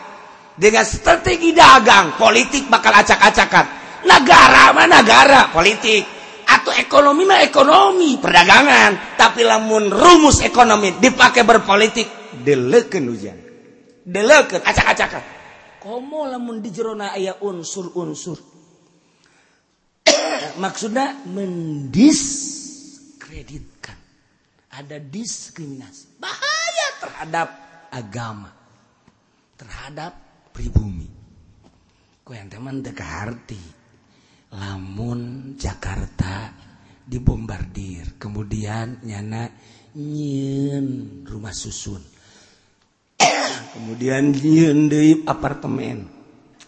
[0.57, 3.67] dengan strategi dagang politik bakal acak-acakan.
[4.05, 6.05] Negara mah negara politik.
[6.47, 9.17] Atau ekonomi mah ekonomi perdagangan.
[9.17, 12.26] Tapi lamun rumus ekonomi dipakai berpolitik.
[12.45, 13.39] Deleken hujan.
[14.05, 14.61] Deleken.
[14.63, 15.23] Acak-acakan.
[15.81, 18.39] Komo lamun di jerona ayah unsur-unsur.
[20.63, 23.97] Maksudnya mendiskreditkan.
[24.77, 26.21] Ada diskriminasi.
[26.21, 27.49] Bahaya terhadap
[27.95, 28.53] agama.
[29.57, 30.13] Terhadap
[30.53, 31.09] pribumi.
[32.27, 33.63] Ku yang teman arti
[34.51, 36.51] lamun Jakarta
[37.07, 39.47] dibombardir kemudian nyana
[39.95, 42.03] nyin rumah susun
[43.73, 46.07] kemudian di apartemen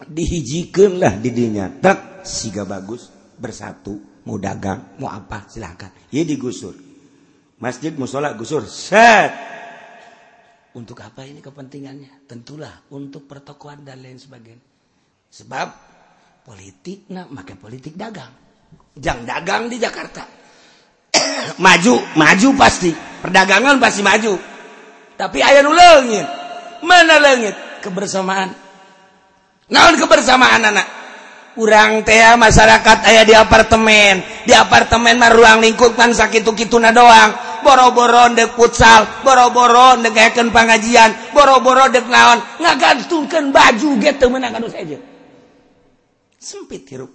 [0.05, 6.75] dihijikan lah didinya tak siga bagus bersatu mau dagang mau apa silakan ya digusur
[7.59, 9.49] masjid musola gusur set
[10.69, 12.29] untuk apa ini kepentingannya?
[12.29, 14.61] Tentulah untuk pertokohan dan lain sebagainya.
[15.27, 15.67] Sebab
[16.45, 18.29] politik, nah, maka politik dagang.
[18.93, 20.23] Jangan dagang di Jakarta.
[21.65, 22.93] maju, maju pasti.
[22.93, 24.33] Perdagangan pasti maju.
[25.17, 26.38] Tapi ayah nu leungit.
[26.83, 27.55] mana langit?
[27.79, 28.51] Kebersamaan.
[29.69, 30.87] Naon kebersamaan anak?
[31.59, 34.23] Urang teh masyarakat ayah di apartemen.
[34.47, 37.47] Di apartemen mah ruang lingkup kan sakit kituna doang.
[37.59, 40.15] Boro-boro dek futsal boro-boro dek
[40.47, 42.39] pengajian boro-boro dek naon?
[42.63, 44.99] Ngagantungkan baju gitu menang meunang aja
[46.39, 47.11] sempit hirup.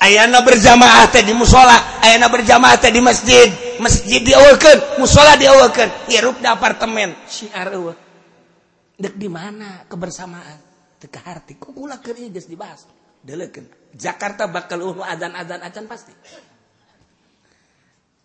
[0.00, 3.52] Ayana berjamaah teh di musola ayana berjamaah teh di masjid.
[3.80, 7.16] Masjid diawalkan musola diawalkan hirup di apartemen.
[7.28, 7.72] Syiar
[9.00, 9.84] dek di mana?
[9.88, 10.68] Kebersamaan.
[11.00, 12.84] Teka hati kok ulah kerja dibahas?
[13.24, 13.64] Delekan.
[13.96, 16.12] Jakarta bakal ulu adan-adan acan pasti.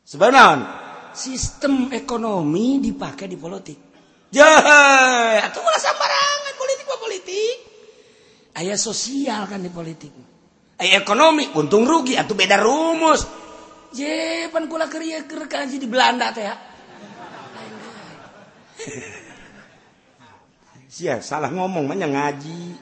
[0.03, 3.80] Sebenarnya sistem ekonomi dipakai di politik.
[4.36, 7.55] Jahe atau malah sembarangan politik apa politik.
[8.59, 10.34] Ayah sosial kan di politik
[10.82, 13.23] ayah ekonomi untung rugi atau beda rumus.
[13.95, 16.43] Je pan kula kerja kerja di Belanda teh
[21.23, 22.76] salah ngomong banyak ngaji.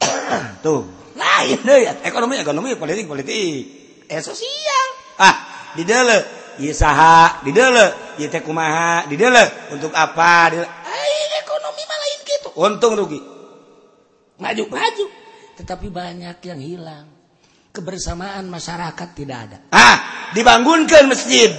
[0.64, 0.84] Tuh.
[1.16, 3.66] Lain deh ekonomi ekonomi politik politik.
[4.10, 4.86] Eh sosial
[5.20, 5.36] ah
[5.76, 6.24] di dele
[6.72, 10.60] saha di dele teh kumaha di dele untuk apa di
[11.40, 13.20] ekonomi malah gitu untung rugi.
[14.40, 15.19] Maju maju
[15.60, 17.06] tetapi banyak yang hilang.
[17.70, 19.58] Kebersamaan masyarakat tidak ada.
[19.70, 21.52] Ah dibangunkan masjid.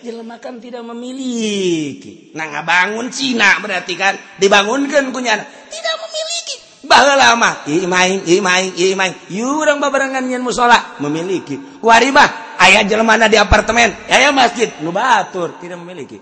[0.00, 2.32] Jelemakan tidak memiliki.
[2.32, 4.16] Nah ngabangun Cina berarti kan?
[4.40, 5.36] Dibangunkan punya
[5.68, 6.54] tidak memiliki.
[6.88, 7.50] Bahwa lama.
[7.68, 10.98] Imain imain imain yurang babarengan nyen musola.
[11.04, 11.80] Memiliki.
[11.84, 13.92] Kuarima ayah jelemana di apartemen.
[14.08, 14.72] Ayah masjid.
[14.80, 16.20] Nu batur tidak memiliki.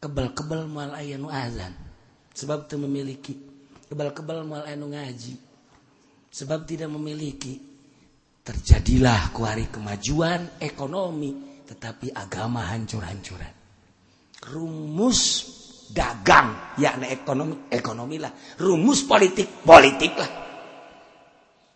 [0.00, 1.72] Kebal-kebal mual ayah nu azan.
[2.34, 3.53] Sebab itu memiliki
[3.94, 5.34] kebal-kebal mual ayah nu ngaji.
[6.34, 7.72] Sebab tidak memiliki.
[8.44, 13.54] Terjadilah kuari kemajuan ekonomi tetapi agama hancur-hancuran.
[14.52, 15.20] Rumus
[15.88, 18.34] dagang yakni ekonomi ekonomi lah.
[18.60, 20.30] Rumus politik politik lah.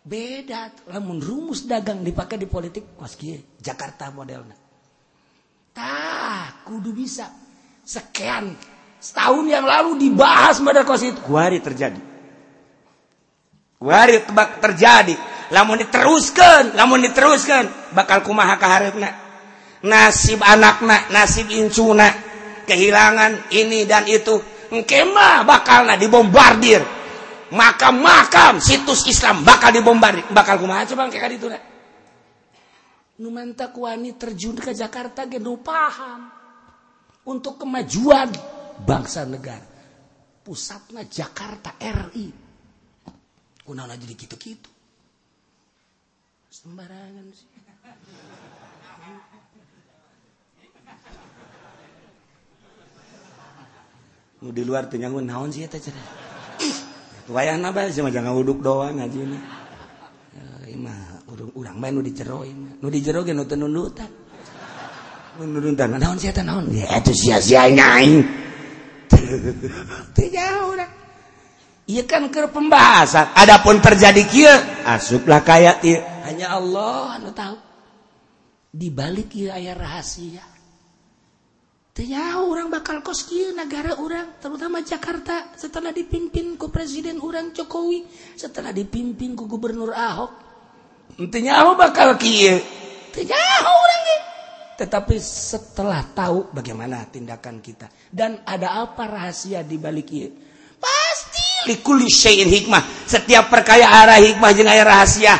[0.05, 3.17] Beda namun rumus dagang dipakai di politik was
[3.57, 4.69] Jakarta modelnya
[5.79, 7.31] tak kudu bisa.
[7.87, 8.53] Sekian
[9.01, 12.08] setahun yang lalu dibahas pada kos itu kuari terjadi
[13.79, 15.15] kuari tebak terjadi.
[15.49, 19.09] Lamun diteruskan lamun diteruskan bakal kumaha kaharepna
[19.81, 22.05] nasib anakaknya nasib Incuna
[22.69, 26.85] kehilangan ini dan itukemah bakal dibombardir.
[27.49, 30.21] Makam-makam situs Islam bakal dibombardir.
[30.29, 30.61] Bakal
[34.21, 36.29] terjun ke Jakarta gedung paham.
[37.25, 38.29] Untuk kemajuan
[38.85, 39.65] bangsa negara.
[40.45, 42.48] Pusatnya Jakarta RI
[43.69, 44.65] Kunaon jadi gitu-gitu.
[46.49, 47.45] Sembarangan sih.
[54.41, 56.01] Nu di luar tuh nyangun naon sih eta cerah.
[57.29, 59.37] Wayahna sih mah jangan uduk doang aja ini
[60.65, 62.49] eh, mah urang urang bae nu di ceroy
[62.81, 64.09] Nu di jero ge nu nundutan.
[65.93, 66.73] Naon sih eta naon?
[66.73, 68.25] Ya itu sia-sia nyaing.
[70.17, 70.73] Teu jauh
[71.89, 73.33] Iya kan ke pembahasan.
[73.33, 74.45] Adapun terjadi Ki
[74.85, 75.81] asuplah kayak
[76.29, 77.57] hanya Allah tahu.
[78.69, 80.45] Dibalik aya rahasia.
[82.39, 85.51] Orang bakal koski negara orang terutama Jakarta.
[85.57, 88.05] Setelah dipimpin ke Presiden orang Jokowi
[88.39, 90.31] setelah dipimpin ke Gubernur Ahok
[91.19, 92.15] intinya bakal
[94.79, 100.07] tetapi setelah tahu bagaimana tindakan kita dan ada apa rahasia di balik
[100.79, 101.08] pasti
[101.67, 102.83] hikmah.
[103.09, 105.35] Setiap perkaya arah hikmah jeung aya rahasia.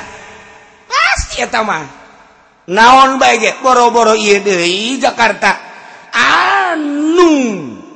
[0.90, 1.86] Pasti eta mah.
[2.70, 3.58] Naon bae ge?
[3.62, 5.58] Boro-boro ieu deui Jakarta.
[6.10, 7.30] Anu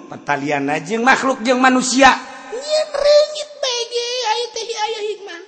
[0.09, 2.13] patalianna jeung makhluk jeung manusia.
[2.53, 5.41] Nyieun reungit bae ge aya teh aya hikmah.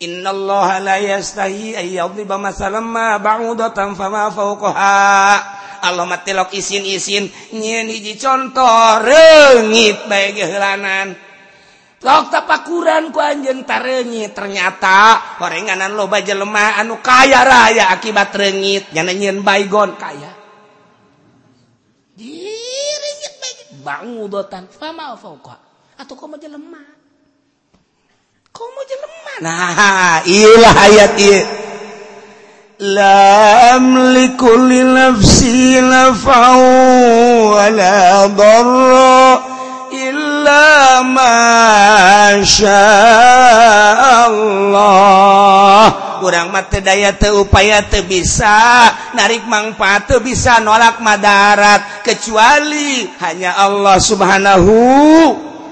[0.00, 5.60] Innallaha la yastahi ayyadhiba masalan ma ba'udatan fama fawqaha.
[5.80, 7.28] Allah mah telok isin-isin.
[7.56, 11.29] Nyieun hiji contoh reungit bae ge heulanan.
[12.00, 19.12] Lokta pakuran ku anjen terengit ternyata gorenganan loba jelema anu kaya raya akibat rengit nyana
[19.12, 20.32] nyen baygon kaya.
[22.16, 25.60] Direngit baygon bangudotan fama fauqa
[26.00, 26.80] atau kau mau jelema.
[28.48, 29.32] Kau mau jelema.
[29.44, 31.68] Nah, ilah ayat ieu.
[32.80, 34.56] lam amliku
[35.84, 36.64] lafau
[37.76, 39.59] nafa'u
[40.50, 45.82] إلا ما شاء الله
[46.20, 48.92] kurang mate daya te upaya te bisa.
[49.16, 52.04] Narik manfaat te bisa nolak madarat.
[52.04, 54.76] Kecuali hanya Allah subhanahu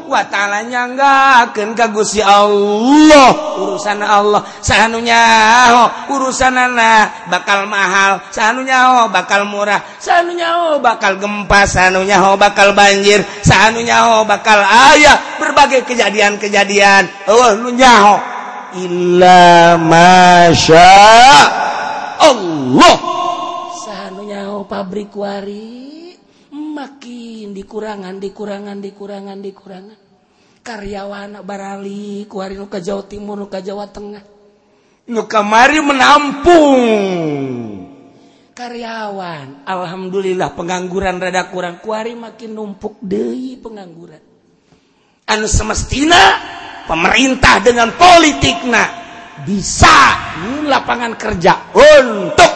[0.09, 3.61] Watanya nggakkan kagusi Allah.
[3.61, 12.73] Urusan Allah sanunyaho urusan anak bakal mahal sanunyaho bakal murah sanunyaho bakal gempa sanunyaho bakal
[12.73, 14.59] banjir sanunyaho bakal
[14.93, 17.07] ayah berbagai kejadian-kejadian.
[17.29, 17.63] Oh, Allah -kejadian.
[17.63, 18.15] lunyaho
[18.77, 20.93] illa masya
[22.19, 22.97] Allah.
[23.79, 25.98] Sanunyaho pabrik waris.
[26.79, 29.99] Makin dikurangan dikurangan dikurangan dikurangan.
[30.63, 34.23] Karyawan barali kuari nuka Jawa Timur nuka Jawa Tengah.
[35.11, 36.79] Nuka mari menampung.
[38.55, 41.83] Karyawan Alhamdulillah pengangguran rada kurang.
[41.83, 44.23] Kuari makin numpuk deui pengangguran.
[45.27, 46.21] Anu semestina
[46.87, 48.87] pemerintah dengan politik nah
[49.43, 50.15] bisa
[50.67, 52.53] lapangan kerja untuk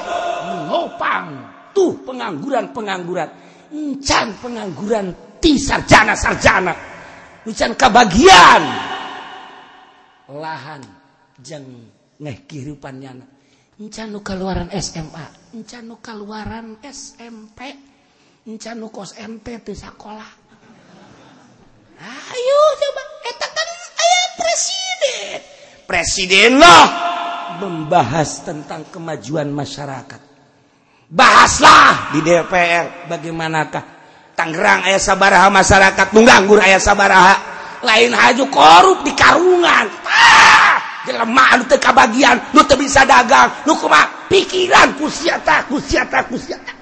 [0.47, 1.27] menopang
[1.71, 3.29] tuh pengangguran pengangguran
[3.73, 6.73] encan pengangguran ti sarjana sarjana
[7.49, 8.63] encan kebagian.
[10.33, 10.83] Lahan
[11.41, 11.67] jeng
[12.21, 13.25] ngeh kehidupan nyana
[13.81, 17.73] encan keluaran SMA encan keluaran SMP
[18.47, 20.31] encan kos MP di sekolah.
[22.03, 23.03] Ayo coba.
[23.31, 25.39] Eta kan ayah presiden.
[25.87, 26.87] Presiden loh
[27.63, 30.32] membahas tentang kemajuan masyarakat.
[31.13, 33.93] Bahaslah di DPR bagaimanakah
[34.33, 37.37] Tangerang ayah sabaraha masyarakat mengganggur ayah sabaraha?
[37.85, 39.87] Lain haju korup di karungan.
[40.09, 40.81] Ah!
[41.03, 43.51] Jelema anu teu kabagian nu teu bisa dagang.
[43.69, 44.31] Nu kumaha?
[44.31, 46.73] Pikiran kusiata kusiata kusiata.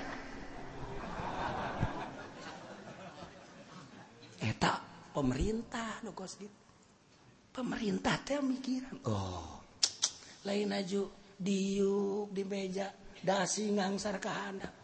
[4.38, 4.72] Eta
[5.10, 6.60] pemerintah nu kos gitu
[7.50, 8.94] pemerintah teh mikiran.
[9.08, 9.58] Oh.
[10.46, 11.10] Lain aju
[11.40, 12.86] diuk di meja
[13.20, 14.80] dasi ngangsar kahana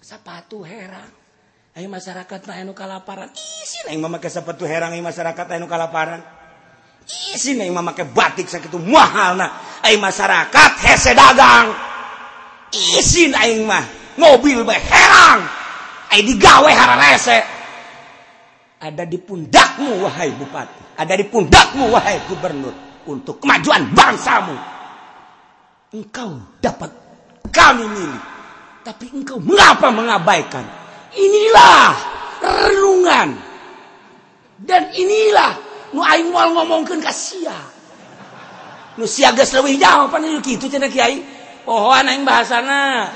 [0.00, 1.06] sepatu herang.
[1.70, 3.30] Ayo masyarakat na anu kalaparan.
[3.62, 6.18] Isin ayo memakai sepatu herang ayo masyarakat anu kalaparan.
[7.30, 9.54] Isin ayo memakai batik sakitu mahal na
[9.86, 11.70] ayo masyarakat hese dagang.
[12.74, 13.86] Isin aing mah
[14.18, 15.46] mobil bae herang.
[16.10, 17.38] Ayo digawe hararese.
[18.80, 20.98] Ada di pundakmu wahai bupati.
[20.98, 22.74] Ada di pundakmu wahai gubernur
[23.06, 24.79] untuk kemajuan bangsamu.
[25.90, 26.90] Engkau dapat
[27.50, 28.22] kami milih.
[28.86, 30.64] Tapi engkau mengapa mengabaikan?
[31.14, 31.92] Inilah
[32.40, 33.34] renungan.
[34.60, 35.56] Dan inilah
[35.90, 37.56] nu aing moal ngomongkeun ka sia
[38.94, 41.24] nu sia geus leuwih jauh pan kitu cenah kiai.
[41.64, 43.08] Pohoan aing bahasana.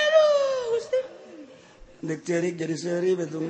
[0.00, 0.98] Aduh gusti.
[2.06, 3.46] Dek cerik jadi seri betul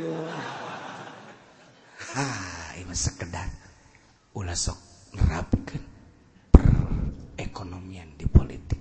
[2.11, 2.27] ha
[2.75, 3.60] ini sekedar
[4.41, 5.83] ulah sok nerapkeun
[6.49, 8.81] perekonomian di politik.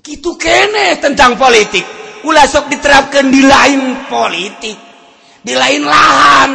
[0.00, 1.84] Gitu kene tentang politik.
[2.24, 4.78] Ulah sok diterapkan di lain politik
[5.44, 6.50] di lain lahan.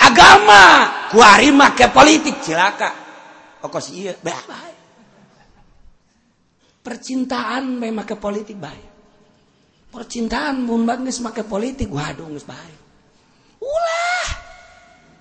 [0.00, 0.62] Agama
[1.08, 2.92] kuari make politik cilaka.
[3.64, 4.80] Okos iya baik
[6.80, 8.88] percintaan memang ke politik baik
[9.92, 12.78] percintaan pun bagus make politik waduh nggak baik
[13.60, 14.19] ulah!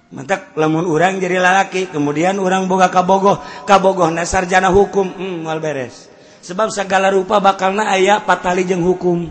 [0.10, 3.38] mantap lamun urang jadi lalaki kemudian orang boga kabogoh
[3.70, 6.10] kabogoh nasar jana hukum hmm, mal beres.
[6.40, 9.28] Sebab segala rupa bakalna ayah patali jeng hukum.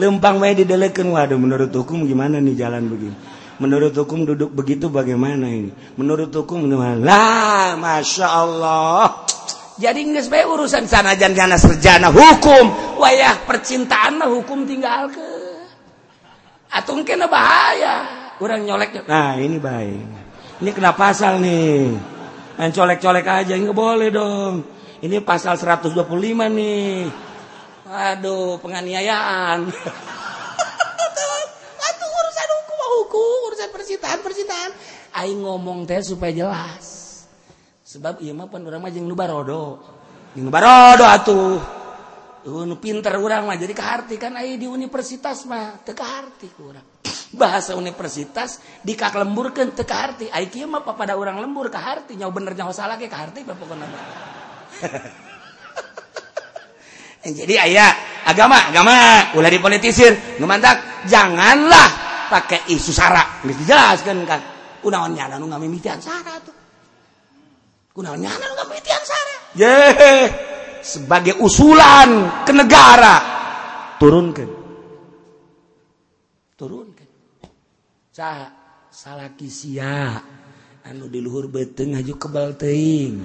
[0.00, 3.16] Lempang wae didelekeun waduh menurut hukum gimana nih jalan begini?
[3.60, 5.68] Menurut hukum duduk begitu bagaimana ini?
[6.00, 9.28] Menurut hukum gimana lah masya Allah.
[9.76, 12.96] Jadi nggak urusan sana jana serjana hukum.
[12.98, 15.29] Wayah percintaan hukum tinggalkan
[16.70, 17.94] ke atau mungkin bahaya.
[18.38, 19.02] Kurang nyolek.
[19.04, 20.06] Nah ini baik.
[20.62, 21.92] Ini kena pasal nih.
[22.56, 24.64] Main colek-colek aja nggak boleh dong.
[25.00, 25.96] Ini pasal 125
[26.52, 27.08] nih.
[27.90, 29.66] Aduh penganiayaan.
[31.80, 34.70] Aduh urusan hukum hukum urusan percintaan percintaan
[35.18, 36.86] aing ngomong teh supaya jelas.
[37.82, 39.82] Sebab iya mah pun orang mah jeung nu barodo
[40.38, 41.79] jeung nu barodo atuh
[42.46, 46.72] nu pinter orang mah jadi keharti kan aya di universitas mah teu kaharti ku.
[47.40, 50.32] Bahasa universitas dikaklemburkeun teu kaharti.
[50.32, 53.86] Ai kieu mah pada orang lembur kaharti nyawa bener nyawa salah ge kaharti bae pokona.
[57.28, 57.92] jadi ayah
[58.24, 58.94] agama agama
[59.36, 61.88] ulah dipolitisir ngemantak janganlah
[62.32, 64.40] pakai isu sara geus dijelaskeun kan
[64.80, 66.56] kunaon nyana nu ngamimitian sara tuh
[67.92, 69.76] kunaon nyana nu ngamimitian sara ye
[70.82, 73.16] sebagai usulan ke negara.
[74.00, 74.50] Turunkan.
[76.56, 77.08] Turunkan.
[78.12, 78.48] Sa
[78.90, 80.20] salah kisia.
[80.80, 83.20] Anu di luhur beteng aju kebal teing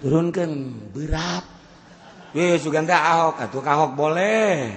[0.00, 0.50] turunkan.
[0.94, 1.44] Berat
[2.30, 3.42] Wih, suganda ahok.
[3.42, 4.70] Atuh kahok boleh.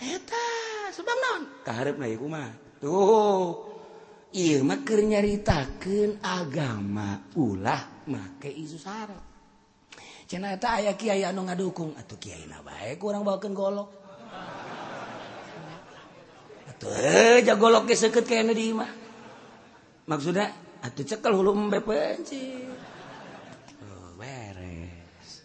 [0.00, 0.46] Eh, Eta
[0.96, 3.68] sebab non kaharep naik kumah tuh.
[4.32, 7.28] Iya mah nyaritakan agama.
[7.36, 9.29] Ulah make isu syarat
[10.30, 11.98] Cina eta aya kiai anu ngadukung.
[11.98, 13.90] Atuh kiai na bae kurang bawakeun golok.
[16.70, 18.86] Atuh eh, ja golok ge seukeut ka di imah.
[20.06, 20.46] Maksudna
[20.86, 22.62] atuh cekel hulu embe penci
[23.82, 25.42] oh, beres.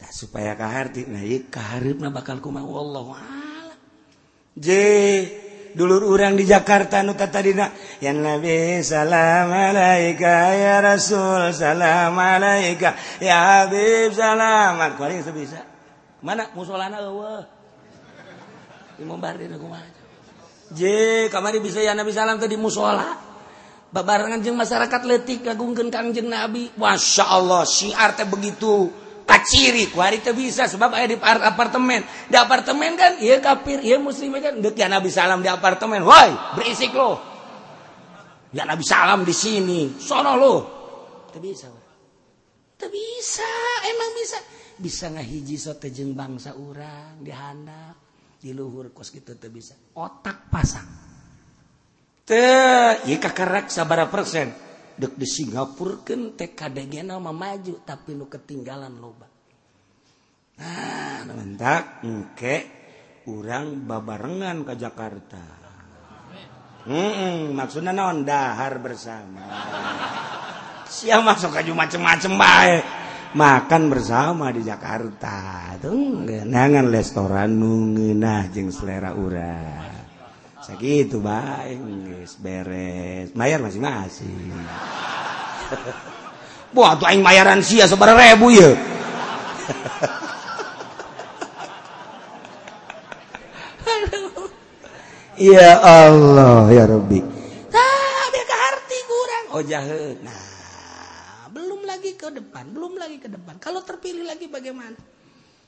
[0.00, 2.64] Tah supaya kaharti nah ieu kaharipna bakal kumaha?
[2.64, 3.76] Wallahu alam.
[4.56, 4.88] Je
[5.74, 12.94] dulur urang di Jakarta nu tadina yang nabi salam alaika ya Rasul salam alaika.
[13.18, 14.96] Ya Habib salamat.
[14.96, 15.64] Paling bisa.
[16.20, 16.50] Mana?
[16.54, 17.44] Musolana eueuh.
[18.98, 19.86] Di Imam Bardi kumaha.
[20.74, 23.16] Je kamari bisa ya Nabi salam tadi musola.
[23.88, 26.68] Babarengan jeung masyarakat letik kagungkeun Kangjeng Nabi.
[26.76, 28.92] Masya Allah syiar teh begitu.
[29.28, 32.00] Kaciri ku hari teh bisa sebab aya di apartemen.
[32.32, 36.00] Di apartemen kan iya kafir iya muslim kan dek ya Nabi salam di apartemen.
[36.00, 37.20] Woi berisik lo.
[38.56, 40.54] Ya Nabi salam di sini sono lo.
[41.28, 41.68] Teu bisa
[42.80, 43.52] teu bisa
[43.84, 44.38] emang bisa.
[44.78, 47.98] Bisa ngahiji sote jeung bangsa urang di handap
[48.38, 49.76] di luhur kos gitu teu bisa.
[49.92, 50.88] Otak pasang.
[53.68, 54.67] Sabar persen
[54.98, 59.30] dek di Singapurken TKDG nama maju tapi nu ketinggalan loba.
[60.58, 62.56] Nah mentak engke
[63.30, 65.44] urang babarengan ke Jakarta.
[66.88, 69.44] Mm -mm, maksudnya non dahar bersama.
[70.88, 72.84] Siapa masuk kaju macem-macem baik
[73.36, 75.76] makan bersama di Jakarta.
[75.78, 79.87] Tuh genangan restoran nungenah jeng selera urang.
[80.68, 81.80] segitu baik
[82.44, 83.32] beres.
[83.32, 84.52] Bayar masing-masing.
[86.76, 88.76] Buat tuh aing bayaran sia sebar ribu ya.
[95.38, 97.22] Ya Allah ya Rabbi.
[97.70, 99.44] Ah, Tapi keharti kurang.
[99.54, 100.18] Oh jahe.
[100.18, 100.34] Nah
[101.54, 103.54] belum lagi ke depan belum lagi ke depan.
[103.62, 104.98] Kalau terpilih lagi bagaimana?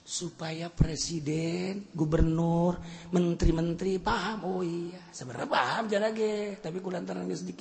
[0.04, 2.80] supaya presiden gubernur
[3.14, 4.38] menteri-menteri paham.
[4.48, 7.54] Oh iya sebenarnya paham jalan lagi, tapi kulantaran geus di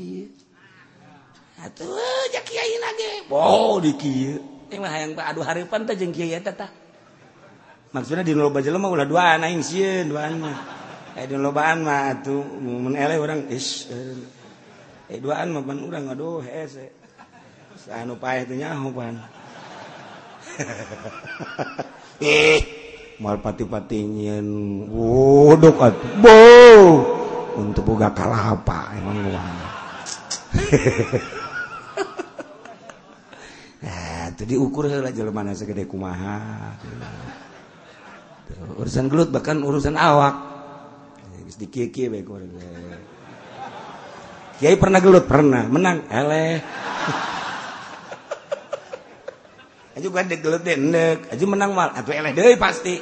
[1.60, 3.14] atuh ja kiai na ge.
[3.30, 6.70] Oh di kieu eh mah hayang aduh harapan teh jeung kiai eta
[7.90, 10.58] Maksudnya di loba jelema ulah duaan aing sieun dua anak.
[11.18, 14.14] eh di lobaan mah atuh mun eleh urang is eh,
[15.10, 16.94] eh duaan mah pan urang aduh hese
[17.90, 19.16] anu paeh teh nyaho pan.
[22.20, 22.60] eh
[23.20, 24.48] mal pati-pati nyen
[24.88, 26.12] wuduk atuh.
[26.24, 26.40] Bo!
[27.60, 29.44] Untuk boga kalapa emang gua.
[33.80, 36.76] Eh, nah, tadi ukur heula mana segede kumaha.
[38.76, 40.36] Urusan gelut bahkan urusan awak.
[41.56, 42.28] Di kiki baik
[44.60, 45.24] Kiai pernah gelut?
[45.24, 45.72] Pernah.
[45.72, 46.12] Menang?
[46.12, 46.60] Eleh.
[51.46, 51.72] menang
[52.56, 52.96] pasti.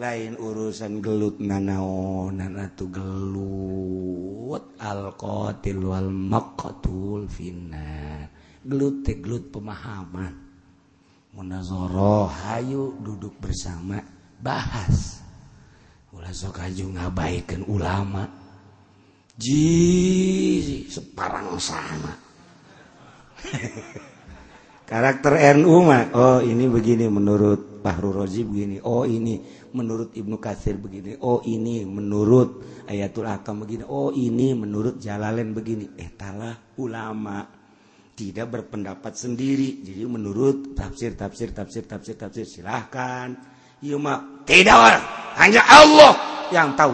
[0.00, 4.78] Lain urusan gelut nanaon nanatu gelut.
[4.80, 8.24] Alqatil wal maqtul finna
[8.64, 10.34] gelut te gelut pemahaman.
[11.32, 14.00] Munazoroh hayu duduk bersama
[14.40, 15.20] bahas.
[16.12, 18.28] Ulah sok aju ngabaikeun ulama.
[19.36, 22.12] Ji separang sama.
[24.92, 29.40] karakter NU mah oh ini begini menurut Fahru Rozi begini oh ini
[29.72, 35.96] menurut Ibnu Katsir begini oh ini menurut Ayatul Akam begini oh ini menurut Jalalain begini.
[35.96, 37.46] Eh talah ulama.
[38.12, 39.80] Tidak berpendapat sendiri.
[39.80, 43.32] Jadi menurut tafsir tafsir tafsir tafsir tafsir silahkan.
[43.80, 45.00] Iya mah tidak
[45.40, 46.12] hanya Allah
[46.52, 46.92] yang tahu.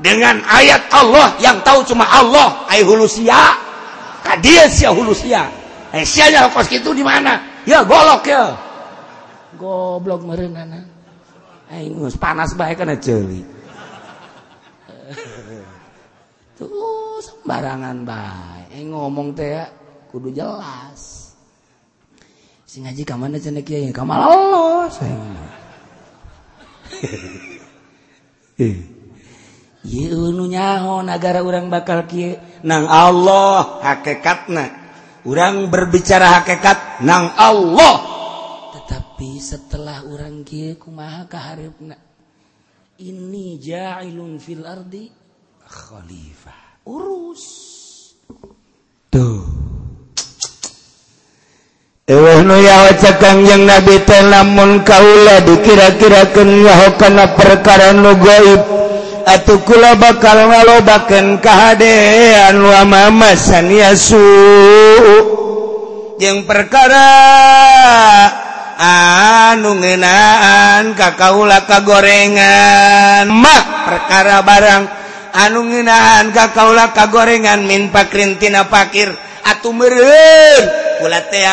[0.00, 3.36] Dengan ayat Allah yang tahu cuma Allah ay hulusia
[4.22, 5.50] kadies ya hulusia
[5.88, 6.20] Eh, si
[6.52, 7.64] kos gitu di mana?
[7.64, 8.52] Ya golok ya.
[9.56, 10.84] Goblok merenana.
[11.72, 13.40] Aing eh, panas bae kana ceuli.
[16.60, 18.68] Tuh sembarangan bae.
[18.76, 19.64] Aing ngomong teh ya
[20.12, 21.32] kudu jelas.
[22.68, 23.88] Sing ngaji ka mana cenah kiai?
[23.88, 25.24] Ka malos aing.
[29.88, 30.30] Ieu eh.
[30.36, 32.36] nu nyaho nagara urang bakal kieu
[32.66, 34.77] nang Allah hakikatna
[35.28, 38.16] orang berbicara hakikat nang Allah.
[38.72, 42.00] Tetapi setelah orang kieu kumaha kaharepna
[43.04, 45.12] ini ja'ilun fil ardi
[45.68, 46.88] khalifah.
[46.88, 47.44] Urus.
[49.12, 49.44] Tuh.
[52.08, 56.64] Eweh nu ya cakang yang nabi teh lamun kaula dikira-kirakeun
[56.96, 58.87] kana perkara nu gaib
[59.28, 64.24] atuh kula bakal ngalobakeun kahadean wa mamasan yasu
[66.16, 67.12] jeung perkara
[68.78, 73.26] anu ngeunaan ka kaula kagorengan.
[73.28, 74.84] Mak perkara barang
[75.34, 79.10] anu ngeunaan ka kaula kagorengan min pakrin tina pakir.
[79.44, 80.64] Atuh meureun
[81.04, 81.44] kula teh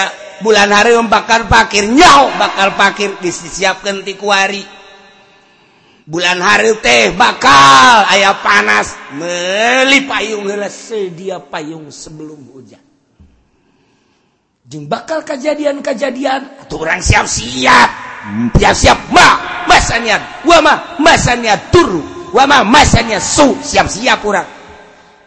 [0.44, 4.75] bulan hari bakal pakir nyaho bakal pakir disiapkeun ti kuari.
[6.06, 8.94] bulan hari teh bakal ayah panas.
[9.18, 12.82] Meli payung sedia payung sebelum hujan.
[14.66, 17.90] Jeng bakal kejadian-kejadian atau orang siap-siap.
[18.26, 22.02] Hmm, siap-siap ma masanya wama masanya turu
[22.34, 24.50] wama masanya su siap-siap orang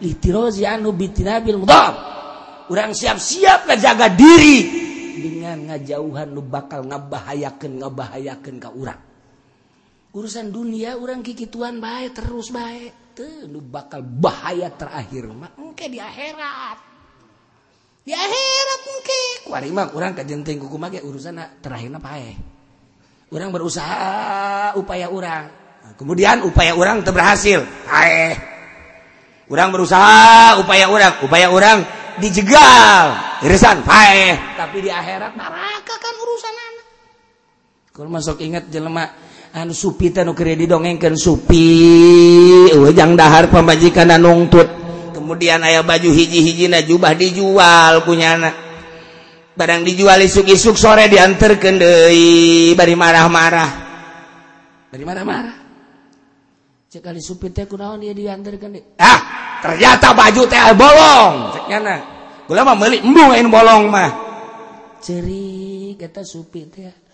[0.02, 1.94] itirozi anu bitinabil mudhab.
[2.68, 4.58] Orang siap-siap ngejaga diri
[5.16, 9.07] dengan ngajauhan lu bakal ngebahayakan ngebahayakan ka urang.
[10.14, 13.18] urusan dunia orang gigituan baik terus baik
[13.50, 16.78] lu bakal bahaya terakhir mah engke di akhirat.
[18.06, 19.22] Di akhirat engke.
[19.50, 22.38] Kuari mah kurang kajenteng kuku make urusan na, terakhir apa ya
[23.32, 25.44] orang berusaha upaya orang
[25.84, 27.60] nah, kemudian upaya orang terberhasil
[27.92, 28.34] aeh
[29.52, 31.84] orang berusaha upaya orang upaya orang
[32.16, 33.12] dijegal
[33.44, 36.86] irisan paeh tapi di akhirat neraka kan urusan anak
[37.92, 39.27] kalau masuk ingat jelema
[39.58, 41.66] Anu supi nukiri didongengkan supi.
[42.78, 44.70] Ujang dahar pembajikan dan nungtut
[45.10, 48.54] kemudian ayah baju hiji-hiji na jubah dijual punya anak
[49.58, 52.72] barang dijual isuk-isuk sore diantarkan deui.
[52.78, 53.70] Bari marah-marah.
[54.94, 55.56] Bari marah-marah.
[56.88, 58.86] Cek kali supir teh kunaon dia diantarkan deui.
[59.02, 59.20] Ah
[59.58, 61.34] ternyata baju teh bolong.
[61.58, 61.66] Cek
[62.46, 64.10] gula mah meuli embung bolong mah.
[65.02, 67.07] Ceri kata supir teh.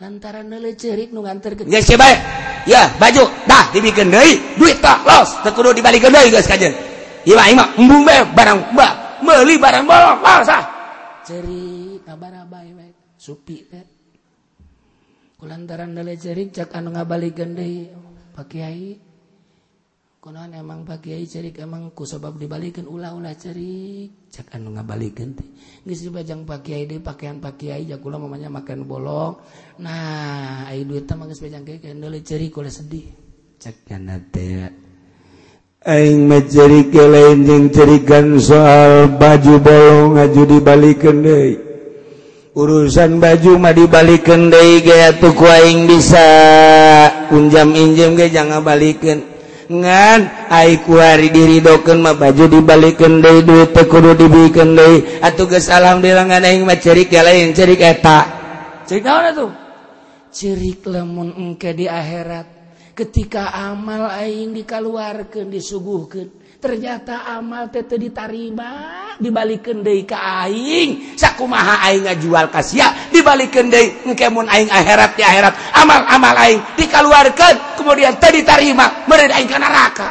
[0.00, 0.48] lantaran
[0.80, 2.16] cerik nu nganter geus yes, bae?
[2.64, 3.28] Ya baju.
[3.44, 4.40] Dah dibikeun deui.
[4.56, 5.36] Duit tah los.
[5.44, 6.72] Teu kudu dibalikeun deui geus kajen
[7.28, 10.64] ieu mah mah embung bae barang ba meuli barang bolong los ah.
[11.28, 12.90] Cerik abah-abah bae.
[13.20, 13.84] Supi teh
[15.36, 17.92] kulantaran cerik cak anu ngabalikeun deui.
[18.32, 19.09] Pak kiai
[20.20, 24.28] konon emang bagiai cerik emang ku sebab dibalikin ulah-ulah cerik.
[24.28, 25.48] Cak anu ngabalikin teh
[25.88, 29.40] geus dibajang Pak Kiai deui pakaian Pak Kiai jakula mamanya makan bolong.
[29.80, 33.08] Nah ai duit teh mah geus bajang kieu deui cerik oleh sedih.
[33.56, 34.68] Cak kana teh
[35.88, 41.56] aing mah cerik lain jeung cerikan soal baju bolong aju dibalikin deui
[42.60, 46.28] urusan baju mah dibalikin deui gaya tuku aing bisa.
[47.32, 49.29] Unjam injem ge jangan balikin
[49.70, 55.70] ngan aiku hari diri doken mah baju dibalikin dari duit tekudu dibikin dari atau ges
[55.70, 58.26] alhamdulillah ngan aing mah cerik ya lain cerik eta.
[58.90, 59.46] Cerik naon itu
[60.34, 62.58] cerik lamun engke di akhirat.
[62.98, 68.70] Ketika amal aing dikaluarkan disuguhkan ternyata amal tete ditarima
[69.16, 71.16] dibalikin dari ke aing.
[71.16, 77.80] Sakumaha aing ngajual kasia dibalikin dari kemun aing akhirat di akhirat amal amal aing dikeluarkan
[77.80, 80.08] kemudian tadi tarima meren aing ke neraka.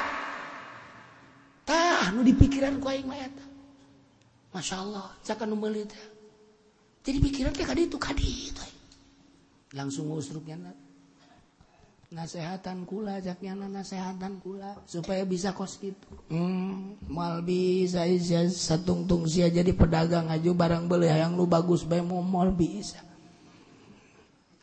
[1.64, 3.30] Tah nu di pikiran ku aing mah
[4.50, 5.86] masya Allah cakan numbeli
[7.06, 8.64] jadi pikiran teh kadi itu kadi itu
[9.78, 10.58] langsung ngusruknya
[12.10, 16.10] nasehatan kula jaknya nasehatan kula supaya bisa kos gitu.
[16.34, 18.02] Hmm, mal bisa
[18.50, 22.98] satungtung sia jadi pedagang aja barang beli yang lu bagus bae mau mal bisa.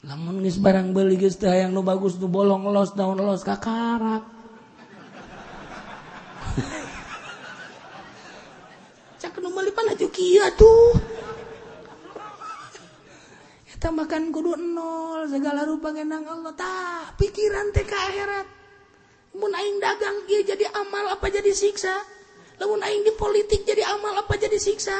[0.02, 4.26] Lamun geus barang beli geus teh yang lu bagus tuh bolong los daun los kakarak.
[9.22, 11.14] Cak nu meuli pan kieu tuh.
[13.86, 18.46] Makan kudu nol segala rupa genang Allah tak pikiran TK akhirat.
[19.36, 19.52] Mun
[19.82, 21.92] dagang dia jadi amal apa jadi siksa?
[22.56, 24.96] Namun aing di politik jadi amal apa jadi siksa?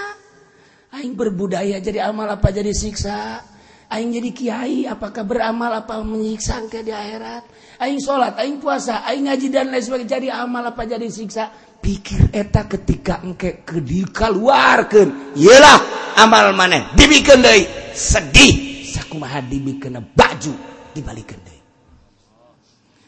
[0.93, 3.41] Aing berbudaya jadi amal apa jadi siksa?
[3.89, 7.49] Aing jadi kiai apakah beramal apa menyiksa ke di akhirat?
[7.81, 11.49] Aing sholat, aing puasa aing ngaji dan lain sebagainya jadi amal apa jadi siksa?
[11.81, 15.79] Pikir eta ketika engke kedikaluarkeun iyalah
[16.21, 18.76] amal mana dibikin deh sedih.
[19.09, 20.55] kumaha dibikeun baju
[20.95, 21.63] dibalikeun deui.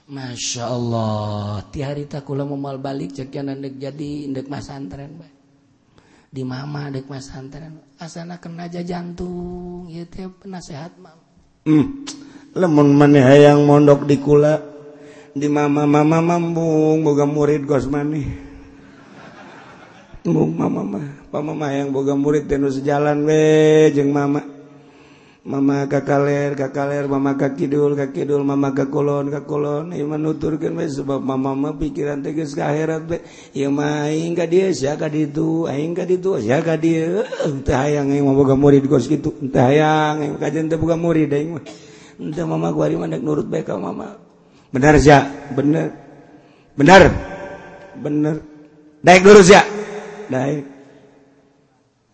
[0.08, 5.32] Masya Allah ti harita kula moal balik cek handek jadi ndek masantren bae
[6.28, 11.24] di mama dek masantren asana kena aja jantung ieu teh penasehat mama
[11.68, 11.86] hmm.
[12.56, 14.78] lemun maneh hayang mondok di kula.
[15.38, 18.26] Di mama mama mambung boga murid gos maneh.
[20.26, 21.06] Mung mama mah.
[21.30, 24.57] Pamama yang boga murid tenu sejalan we jeung mama.
[25.46, 30.90] Mama kakaler kakaler mama ka kidul ka kidul mama kakolon kakolon ieu mah nuturkeun we
[30.90, 33.22] sebab mama mah pikiran teh geus ka akhirat we
[33.54, 35.70] ieu mah aing ka dieu sia ka ditu.
[35.70, 37.22] Aing ka ditu sia ka dieu
[37.62, 39.30] teu hayang aing mah boga murid kos kitu.
[39.54, 41.64] Teu hayang aing kajen teu boga murid aing mah.
[42.34, 44.18] Teu mama ku ari mah nurut bae ka mama.
[44.74, 45.22] Benar sia?
[45.54, 45.94] Bener.
[46.74, 47.14] Benar?
[47.94, 48.42] Bener.
[49.06, 49.62] Daek lurus sia?
[50.26, 50.66] Daek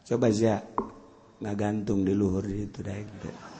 [0.05, 0.61] coba sia.
[1.43, 3.55] nggak gantung di luhur itu daik teh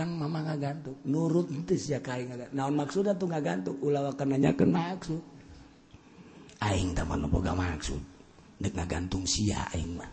[0.00, 4.08] tang mama nggak gantung nurut entis ya kai nggak naon maksudnya tuh nggak gantung ulah
[4.16, 4.96] kenanya kena.
[4.96, 5.20] Maksud.
[6.64, 8.00] Aing taman boga maksud.
[8.56, 10.08] Dek nggak gantung sia aing mah.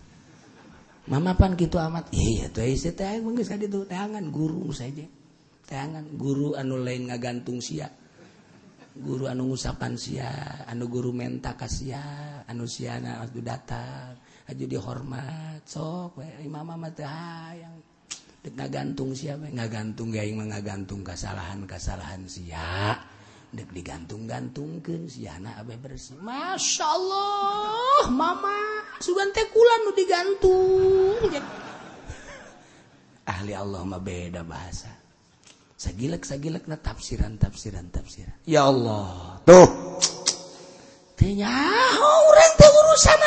[1.07, 2.11] Mama pan gitu amat.
[2.11, 3.87] Iya tuh aing teh aing menggeus kaditu.
[3.87, 5.07] Teangan guru saja.
[5.63, 7.87] Teangan guru anu lain nggak gantung sia.
[8.97, 10.27] Guru anu ngusapan sia
[10.67, 14.19] anu guru menta kasia anu siana anu datar.
[14.47, 16.47] Aju dihormat sok we.
[16.47, 17.83] Mama mah teu hayang
[18.43, 22.95] dek ngagantung sia we ngagantung gaing mah ngagantung kasalahan-kasalahan sia.
[23.47, 26.19] Dek digantung-gantungkeun siana abe bersih.
[26.19, 31.31] Masya Allah mama sugan teh kula nu digantung
[33.31, 34.91] ahli Allah mah beda bahasa.
[35.77, 38.33] Sagilek sagilek na tafsiran tafsiran tafsiran.
[38.49, 39.69] Ya Allah tuh.
[41.13, 41.53] Tanya
[42.01, 43.21] orang teh urusan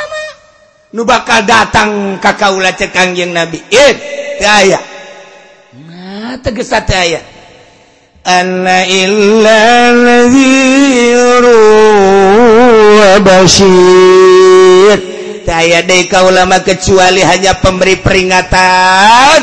[0.90, 3.62] nu bakal datang ka kaula kakaula cekangjng nabi.
[4.40, 4.80] Aya.
[5.86, 7.20] Nah, tegas teh aya.
[8.26, 11.60] Anna illa nadhiru
[12.98, 14.98] wa basyir.
[15.46, 19.40] Teh aya deui kaula mah kecuali hanya pemberi peringatan.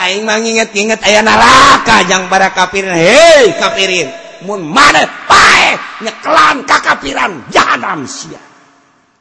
[0.00, 2.92] Aing mah nginget-nginget aya neraka jang para kafirin.
[2.92, 4.08] Hei kafirin.
[4.44, 8.40] Mun mana pae nyekelan kakafiran jahanam sia.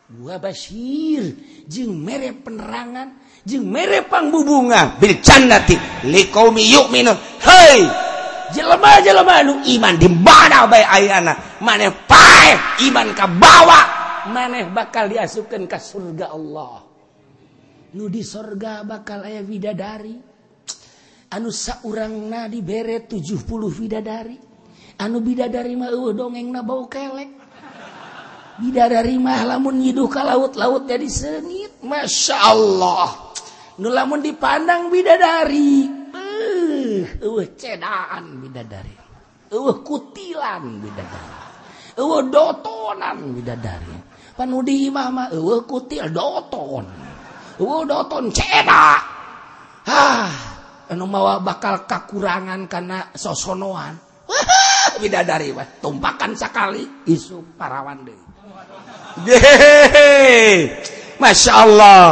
[0.09, 5.77] Gua basir jeung mere penerangan jeung mere pangbubunga bil jannati
[6.09, 7.17] liqaumi yu'minun.
[7.45, 7.85] Hei
[8.49, 11.61] jelema-jelema nu iman di mana bae ayana?
[11.61, 13.81] Maneh pae iman ka bawa.
[14.33, 16.83] Maneh bakal diasupkeun ka surga Allah.
[17.93, 20.17] Nu di surga bakal aya widadari.
[21.29, 23.45] Anu saurangna dibere 70
[23.77, 24.37] widadari.
[24.99, 27.38] Anu bidadari mah eueuh dongengna bau kelek.
[28.59, 33.31] bidadari mah lamun nyiduh ka laut-laut jadi sengit Masya Allah.
[33.79, 38.95] Nu lamun dipandang bidadari eh uh, cedaan bidadari
[39.55, 41.35] uh, kutilan bidadari
[41.95, 43.95] uh, dotonan bidadari.
[44.35, 46.85] Panudi imah mah uh, kutil doton
[47.59, 48.99] uh, doton ceda.
[49.87, 50.31] Ah
[50.91, 53.95] anu mawa bakal kakurangan karena sosonoan.
[54.99, 58.28] Bidadari mah tumpakan sekali isu parawan deh
[61.19, 62.03] Masya Allah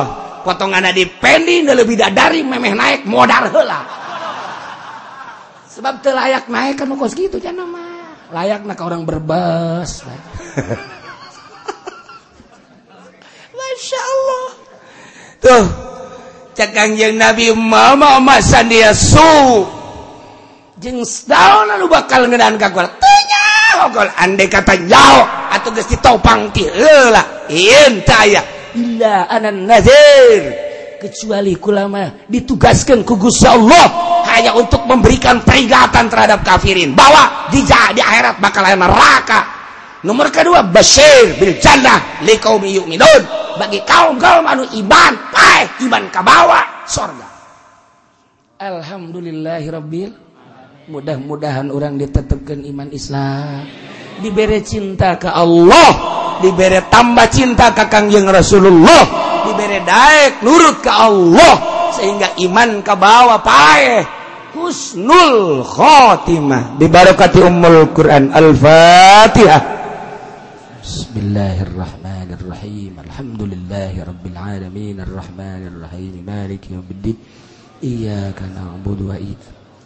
[0.43, 3.81] potongan di pendi lebih dari memeh naik modal heula.
[5.71, 8.27] Sebab telayak naik kan kos gitu jangan mah.
[8.33, 10.03] Layak nak orang berbas
[13.57, 14.47] Masya Allah
[15.37, 15.63] tuh
[16.57, 19.63] Kangjeng Nabi mama masa dia su
[20.81, 22.89] jeng daun lu bakal ngedan ka gua.
[22.97, 23.46] Tanya
[23.93, 28.41] gol ande kata jauh atau geus ditopang ti heula ieun taya
[28.77, 30.65] illa anan nazir.
[30.97, 36.97] Kecuali kulama ditugaskan ku Gusti Allah hanya untuk memberikan peringatan terhadap kafirin.
[36.97, 39.39] Bahwa di, di akhirat bakal ada neraka.
[40.01, 43.21] Nomor kedua basyir bil jannah liqaumi yu'minun.
[43.61, 47.29] Bagi kaum-kaum anu iman pae iman kabawa sorga.
[48.57, 50.26] Alhamdulillahirabbil
[50.87, 53.67] mudah-mudahan orang ditetapkan iman Islam.
[54.23, 56.15] Diberi cinta ke Allah.
[56.39, 59.03] Diberi tambah cinta ke Kangjeng Rasulullah.
[59.45, 61.55] Diberi daek nurut ke Allah.
[61.91, 64.07] Sehingga iman ke bawah pae.
[64.57, 68.31] Husnul khotimah dibarakati ummul Quran.
[68.31, 69.61] Al-Fatihah.
[70.81, 72.97] Bismillahirrahmanirrahim.
[73.05, 76.23] Alhamdulillahirrabbilalamin Ar-Rahmanirrahim.
[76.23, 77.17] Maliki yawmiddin.
[77.77, 79.56] Iyaka na'budu wa iyyaka